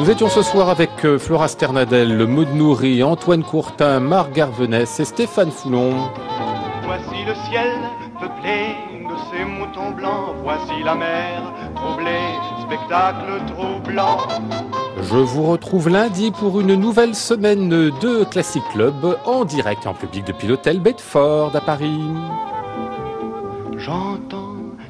[0.00, 5.04] Nous étions ce soir avec euh, Flora Sternadel, Maud Nourri, Antoine Courtin, Marc Garvenès et
[5.04, 6.08] Stéphane Foulon.
[6.84, 7.76] Voici le ciel
[8.18, 8.76] peuplé
[9.06, 10.36] de ces moutons blancs.
[10.42, 12.32] Voici la mer troublée,
[12.62, 14.16] spectacle troublant.
[15.02, 19.94] Je vous retrouve lundi pour une nouvelle semaine de Classic Club en direct et en
[19.94, 22.00] public depuis l'hôtel Bedford à Paris.